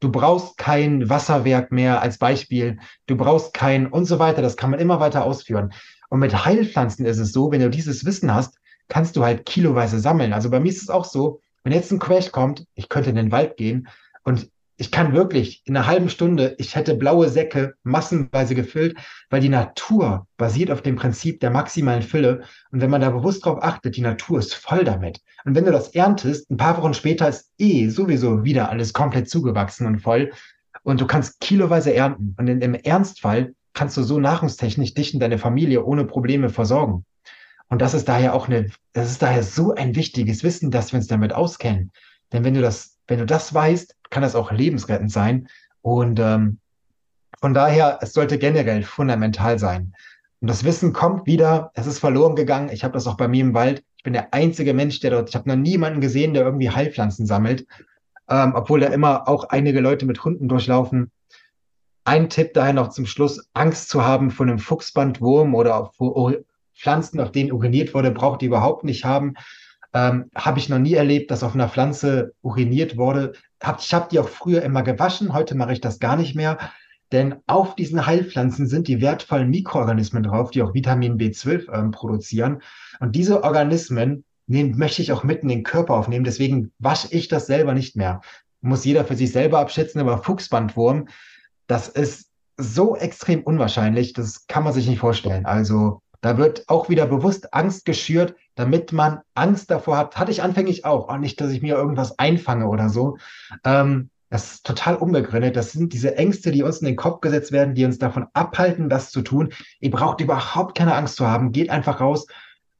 [0.00, 4.40] du brauchst kein Wasserwerk mehr als Beispiel, du brauchst kein und so weiter.
[4.40, 5.74] Das kann man immer weiter ausführen.
[6.08, 8.56] Und mit Heilpflanzen ist es so, wenn du dieses Wissen hast,
[8.88, 10.32] kannst du halt kiloweise sammeln.
[10.32, 13.16] Also bei mir ist es auch so, wenn jetzt ein Crash kommt, ich könnte in
[13.16, 13.88] den Wald gehen
[14.22, 18.96] und ich kann wirklich in einer halben Stunde, ich hätte blaue Säcke massenweise gefüllt,
[19.30, 22.42] weil die Natur basiert auf dem Prinzip der maximalen Fülle.
[22.72, 25.20] Und wenn man da bewusst drauf achtet, die Natur ist voll damit.
[25.44, 29.28] Und wenn du das erntest, ein paar Wochen später ist eh sowieso wieder alles komplett
[29.30, 30.32] zugewachsen und voll.
[30.82, 32.34] Und du kannst kiloweise ernten.
[32.36, 37.04] Und in, im Ernstfall kannst du so nahrungstechnisch dich und deine Familie ohne Probleme versorgen.
[37.68, 40.98] Und das ist daher auch eine, das ist daher so ein wichtiges Wissen, dass wir
[40.98, 41.92] uns damit auskennen.
[42.32, 45.48] Denn wenn du das, wenn du das weißt, kann das auch lebensrettend sein.
[45.82, 46.58] Und ähm,
[47.40, 49.94] von daher, es sollte generell fundamental sein.
[50.40, 52.68] Und das Wissen kommt wieder, es ist verloren gegangen.
[52.70, 53.82] Ich habe das auch bei mir im Wald.
[53.96, 57.26] Ich bin der einzige Mensch, der dort, ich habe noch niemanden gesehen, der irgendwie Heilpflanzen
[57.26, 57.66] sammelt,
[58.28, 61.10] ähm, obwohl da immer auch einige Leute mit Hunden durchlaufen.
[62.04, 66.34] Ein Tipp daher noch zum Schluss, Angst zu haben vor einem Fuchsbandwurm oder vor
[66.74, 69.34] Pflanzen, auf denen uriniert wurde, braucht ihr überhaupt nicht haben.
[69.94, 73.32] Ähm, habe ich noch nie erlebt, dass auf einer Pflanze uriniert wurde.
[73.62, 76.58] Hab, ich habe die auch früher immer gewaschen, heute mache ich das gar nicht mehr.
[77.12, 82.60] Denn auf diesen Heilpflanzen sind die wertvollen Mikroorganismen drauf, die auch Vitamin B12 ähm, produzieren.
[82.98, 86.24] Und diese Organismen nehm, möchte ich auch mitten in den Körper aufnehmen.
[86.24, 88.20] Deswegen wasche ich das selber nicht mehr.
[88.62, 91.08] Muss jeder für sich selber abschätzen, aber Fuchsbandwurm,
[91.66, 95.46] das ist so extrem unwahrscheinlich, das kann man sich nicht vorstellen.
[95.46, 100.16] Also da wird auch wieder bewusst Angst geschürt, damit man Angst davor hat.
[100.16, 101.10] Hatte ich anfänglich auch.
[101.10, 103.18] Auch nicht, dass ich mir irgendwas einfange oder so.
[103.62, 105.54] Ähm, das ist total unbegründet.
[105.54, 108.88] Das sind diese Ängste, die uns in den Kopf gesetzt werden, die uns davon abhalten,
[108.88, 109.52] das zu tun.
[109.80, 111.52] Ihr braucht überhaupt keine Angst zu haben.
[111.52, 112.26] Geht einfach raus.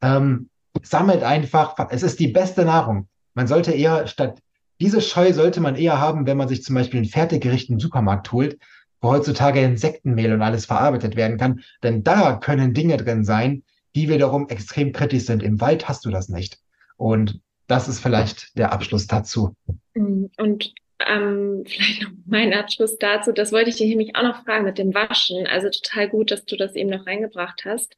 [0.00, 0.48] Ähm,
[0.82, 1.74] sammelt einfach.
[1.90, 3.08] Es ist die beste Nahrung.
[3.34, 4.38] Man sollte eher statt
[4.80, 8.32] diese Scheu sollte man eher haben, wenn man sich zum Beispiel ein Fertiggericht im Supermarkt
[8.32, 8.58] holt,
[9.04, 11.62] wo heutzutage Insektenmehl und alles verarbeitet werden kann.
[11.82, 13.62] Denn da können Dinge drin sein,
[13.94, 15.42] die wiederum extrem kritisch sind.
[15.42, 16.58] Im Wald hast du das nicht.
[16.96, 19.54] Und das ist vielleicht der Abschluss dazu.
[19.94, 20.74] Und
[21.06, 23.32] ähm, vielleicht noch mein Abschluss dazu.
[23.32, 25.46] Das wollte ich dir nämlich auch noch fragen mit dem Waschen.
[25.46, 27.94] Also total gut, dass du das eben noch reingebracht hast.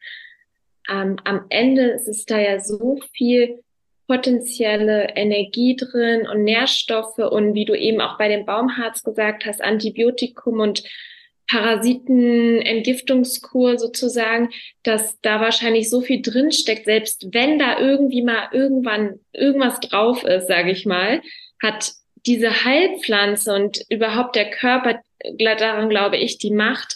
[0.88, 3.62] Ähm, am Ende ist es da ja so viel
[4.06, 9.60] potenzielle Energie drin und Nährstoffe und wie du eben auch bei dem Baumharz gesagt hast,
[9.62, 10.84] Antibiotikum und
[11.48, 14.50] Parasitenentgiftungskur sozusagen,
[14.82, 20.48] dass da wahrscheinlich so viel drinsteckt, selbst wenn da irgendwie mal irgendwann irgendwas drauf ist,
[20.48, 21.20] sage ich mal,
[21.62, 21.92] hat
[22.26, 25.00] diese Heilpflanze und überhaupt der Körper,
[25.38, 26.95] daran glaube ich, die Macht,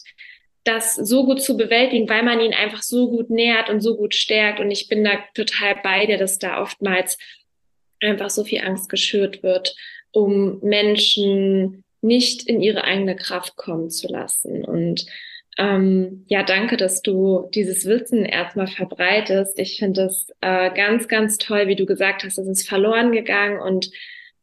[0.65, 4.15] das so gut zu bewältigen, weil man ihn einfach so gut nährt und so gut
[4.15, 4.61] stärkt.
[4.61, 7.19] Und ich bin da total bei dir, dass da oftmals
[8.01, 9.75] einfach so viel Angst geschürt wird,
[10.13, 14.65] um Menschen nicht in ihre eigene Kraft kommen zu lassen.
[14.65, 15.07] Und
[15.59, 19.59] ähm, ja, danke, dass du dieses Wissen erstmal verbreitest.
[19.59, 23.61] Ich finde es äh, ganz, ganz toll, wie du gesagt hast, es ist verloren gegangen
[23.61, 23.91] und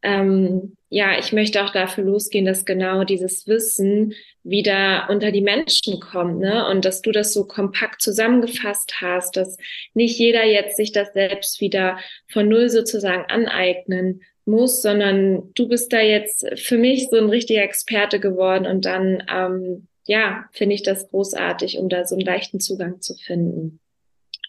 [0.02, 6.00] ähm, ja, ich möchte auch dafür losgehen, dass genau dieses Wissen wieder unter die Menschen
[6.00, 6.66] kommt, ne?
[6.70, 9.58] Und dass du das so kompakt zusammengefasst hast, dass
[9.94, 11.98] nicht jeder jetzt sich das selbst wieder
[12.30, 17.64] von Null sozusagen aneignen muss, sondern du bist da jetzt für mich so ein richtiger
[17.64, 22.62] Experte geworden und dann, ähm, ja, finde ich das großartig, um da so einen leichten
[22.62, 23.82] Zugang zu finden.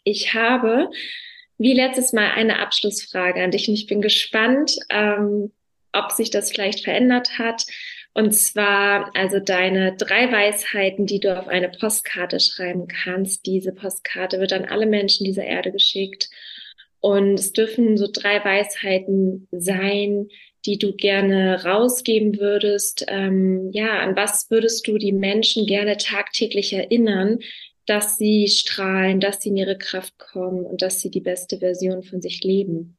[0.05, 0.89] Ich habe
[1.59, 5.53] wie letztes Mal eine Abschlussfrage an dich und ich bin gespannt, ähm,
[5.93, 7.65] ob sich das vielleicht verändert hat.
[8.15, 13.47] Und zwar also deine drei Weisheiten, die du auf eine Postkarte schreiben kannst.
[13.47, 16.29] Diese Postkarte wird an alle Menschen dieser Erde geschickt.
[17.01, 20.29] Und es dürfen so drei Weisheiten sein,
[20.67, 23.05] die du gerne rausgeben würdest.
[23.09, 27.39] Ähm, ja, an was würdest du die Menschen gerne tagtäglich erinnern,
[27.89, 32.03] dass sie strahlen, dass sie in ihre Kraft kommen und dass sie die beste Version
[32.03, 32.99] von sich leben.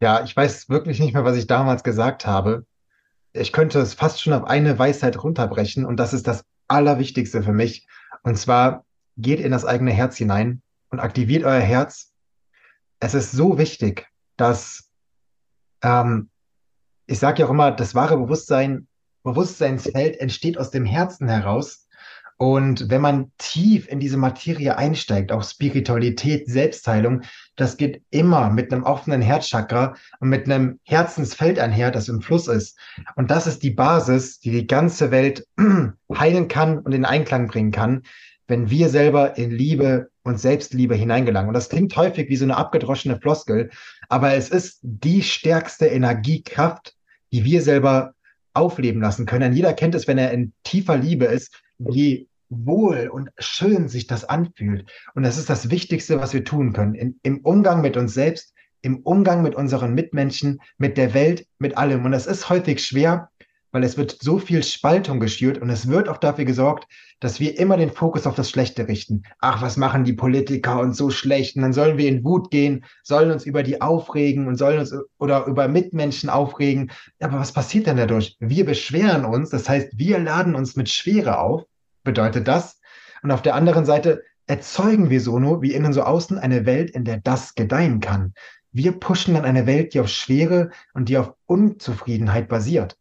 [0.00, 2.66] Ja, ich weiß wirklich nicht mehr, was ich damals gesagt habe.
[3.32, 7.52] Ich könnte es fast schon auf eine Weisheit runterbrechen und das ist das Allerwichtigste für
[7.52, 7.86] mich.
[8.24, 8.84] Und zwar
[9.16, 12.12] geht in das eigene Herz hinein und aktiviert euer Herz.
[12.98, 14.90] Es ist so wichtig, dass
[15.82, 16.28] ähm,
[17.06, 18.88] ich sage ja auch immer, das wahre Bewusstsein,
[19.22, 21.85] Bewusstseinsfeld entsteht aus dem Herzen heraus.
[22.38, 27.22] Und wenn man tief in diese Materie einsteigt, auch Spiritualität, Selbstheilung,
[27.56, 32.46] das geht immer mit einem offenen Herzchakra und mit einem Herzensfeld einher, das im Fluss
[32.46, 32.78] ist.
[33.14, 35.46] Und das ist die Basis, die die ganze Welt
[36.14, 38.02] heilen kann und in Einklang bringen kann,
[38.48, 41.48] wenn wir selber in Liebe und Selbstliebe hineingelangen.
[41.48, 43.70] Und das klingt häufig wie so eine abgedroschene Floskel,
[44.10, 46.94] aber es ist die stärkste Energiekraft,
[47.32, 48.12] die wir selber
[48.52, 49.54] aufleben lassen können.
[49.54, 54.24] Jeder kennt es, wenn er in tiefer Liebe ist, wie wohl und schön sich das
[54.24, 54.90] anfühlt.
[55.14, 56.94] Und das ist das Wichtigste, was wir tun können.
[56.94, 61.76] In, Im Umgang mit uns selbst, im Umgang mit unseren Mitmenschen, mit der Welt, mit
[61.76, 62.04] allem.
[62.04, 63.30] Und das ist häufig schwer,
[63.72, 66.86] weil es wird so viel Spaltung geschürt und es wird auch dafür gesorgt,
[67.20, 69.22] dass wir immer den Fokus auf das Schlechte richten.
[69.40, 71.56] Ach, was machen die Politiker und so schlecht?
[71.56, 74.94] Und dann sollen wir in Wut gehen, sollen uns über die aufregen und sollen uns
[75.18, 76.90] oder über Mitmenschen aufregen.
[77.20, 78.36] Aber was passiert denn dadurch?
[78.40, 81.64] Wir beschweren uns, das heißt, wir laden uns mit Schwere auf,
[82.04, 82.80] bedeutet das.
[83.22, 86.90] Und auf der anderen Seite erzeugen wir so nur wie innen so außen eine Welt,
[86.90, 88.34] in der das gedeihen kann.
[88.72, 92.96] Wir pushen dann eine Welt, die auf Schwere und die auf Unzufriedenheit basiert.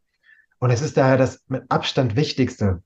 [0.65, 2.81] Und es ist daher das mit Abstand Wichtigste,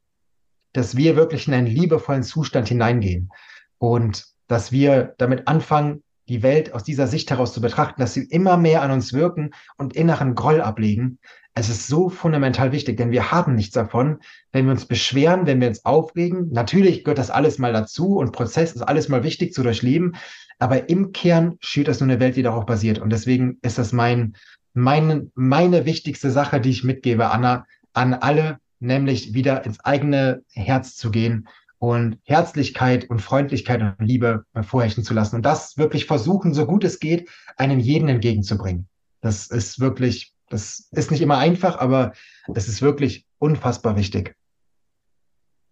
[0.73, 3.31] dass wir wirklich in einen liebevollen Zustand hineingehen
[3.77, 8.25] und dass wir damit anfangen, die Welt aus dieser Sicht heraus zu betrachten, dass sie
[8.25, 11.19] immer mehr an uns wirken und inneren Groll ablegen.
[11.53, 14.19] Es ist so fundamental wichtig, denn wir haben nichts davon,
[14.51, 16.49] wenn wir uns beschweren, wenn wir uns aufregen.
[16.51, 20.17] Natürlich gehört das alles mal dazu und Prozess ist alles mal wichtig zu durchleben,
[20.57, 22.99] aber im Kern schürt das nur eine Welt, die darauf basiert.
[22.99, 24.35] Und deswegen ist das mein,
[24.73, 30.95] mein, meine wichtigste Sache, die ich mitgebe, Anna, an alle, nämlich wieder ins eigene Herz
[30.95, 31.47] zu gehen
[31.79, 36.83] und Herzlichkeit und Freundlichkeit und Liebe vorherrschen zu lassen und das wirklich versuchen, so gut
[36.83, 38.87] es geht, einem jeden entgegenzubringen.
[39.21, 42.13] Das ist wirklich, das ist nicht immer einfach, aber
[42.53, 44.35] es ist wirklich unfassbar wichtig.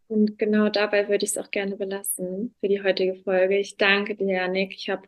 [0.08, 3.58] Und genau dabei würde ich es auch gerne belassen für die heutige Folge.
[3.58, 4.74] Ich danke dir, Janik.
[4.74, 5.06] Ich habe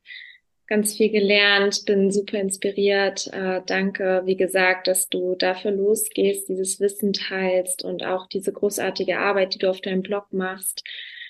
[0.70, 3.28] ganz viel gelernt, bin super inspiriert.
[3.34, 9.18] Äh, danke, wie gesagt, dass du dafür losgehst, dieses Wissen teilst und auch diese großartige
[9.18, 10.84] Arbeit, die du auf deinem Blog machst.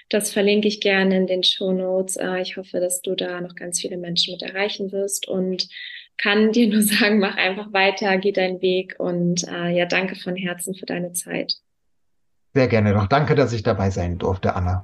[0.09, 2.17] Das verlinke ich gerne in den Show Notes.
[2.17, 5.69] Äh, ich hoffe, dass du da noch ganz viele Menschen mit erreichen wirst und
[6.17, 10.35] kann dir nur sagen, mach einfach weiter, geh deinen Weg und äh, ja, danke von
[10.35, 11.53] Herzen für deine Zeit.
[12.53, 13.07] Sehr gerne doch.
[13.07, 14.83] Danke, dass ich dabei sein durfte, Anna.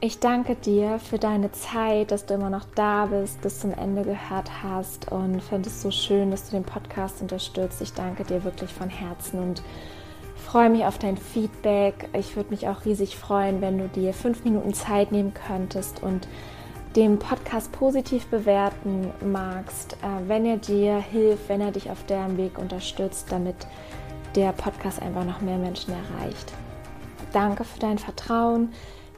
[0.00, 4.02] Ich danke dir für deine Zeit, dass du immer noch da bist, bis zum Ende
[4.02, 7.80] gehört hast und finde es so schön, dass du den Podcast unterstützt.
[7.80, 9.62] Ich danke dir wirklich von Herzen und
[10.36, 12.10] freue mich auf dein Feedback.
[12.12, 16.28] Ich würde mich auch riesig freuen, wenn du dir fünf Minuten Zeit nehmen könntest und
[16.96, 22.36] den Podcast positiv bewerten magst, äh, wenn er dir hilft, wenn er dich auf deinem
[22.36, 23.66] Weg unterstützt, damit
[24.36, 26.52] der Podcast einfach noch mehr Menschen erreicht.
[27.32, 28.72] Danke für dein Vertrauen.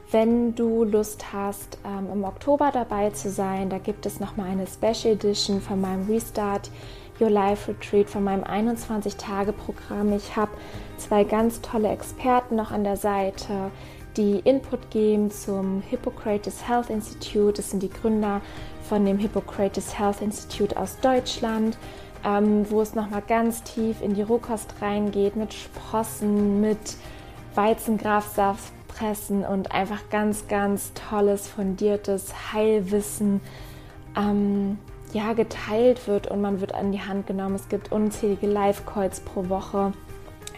[0.09, 4.65] Wenn du Lust hast, ähm, im Oktober dabei zu sein, da gibt es nochmal eine
[4.65, 6.71] Special Edition von meinem Restart
[7.19, 10.13] Your Life Retreat, von meinem 21-Tage-Programm.
[10.13, 10.51] Ich habe
[10.95, 13.69] zwei ganz tolle Experten noch an der Seite,
[14.15, 17.53] die Input geben zum Hippocrates Health Institute.
[17.53, 18.39] Das sind die Gründer
[18.83, 21.77] von dem Hippocrates Health Institute aus Deutschland,
[22.23, 26.95] ähm, wo es nochmal ganz tief in die Rohkost reingeht mit Sprossen, mit
[27.55, 33.41] Weizengrafsaft, pressen und einfach ganz, ganz tolles, fundiertes Heilwissen
[34.15, 34.77] ähm,
[35.13, 37.55] ja, geteilt wird und man wird an die Hand genommen.
[37.55, 39.93] Es gibt unzählige Live-Calls pro Woche.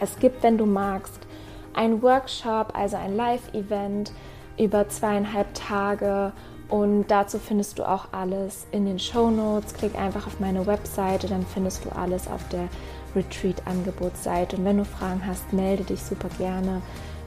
[0.00, 1.26] Es gibt, wenn du magst,
[1.74, 4.12] ein Workshop, also ein Live-Event
[4.58, 6.32] über zweieinhalb Tage
[6.68, 9.74] und dazu findest du auch alles in den Show Notes.
[9.74, 12.68] Klick einfach auf meine Webseite, dann findest du alles auf der
[13.14, 14.56] Retreat-Angebotsseite.
[14.56, 16.80] Und wenn du Fragen hast, melde dich super gerne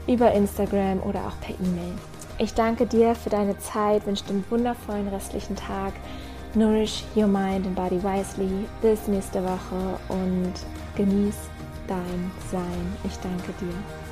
[0.08, 1.94] über Instagram oder auch per E-Mail.
[2.38, 5.94] Ich danke dir für deine Zeit, wünsche dir einen wundervollen restlichen Tag.
[6.56, 10.54] Nourish your mind and body wisely bis nächste Woche und
[10.96, 11.36] genieß
[11.88, 12.98] dein Sein.
[13.04, 14.03] Ich danke dir.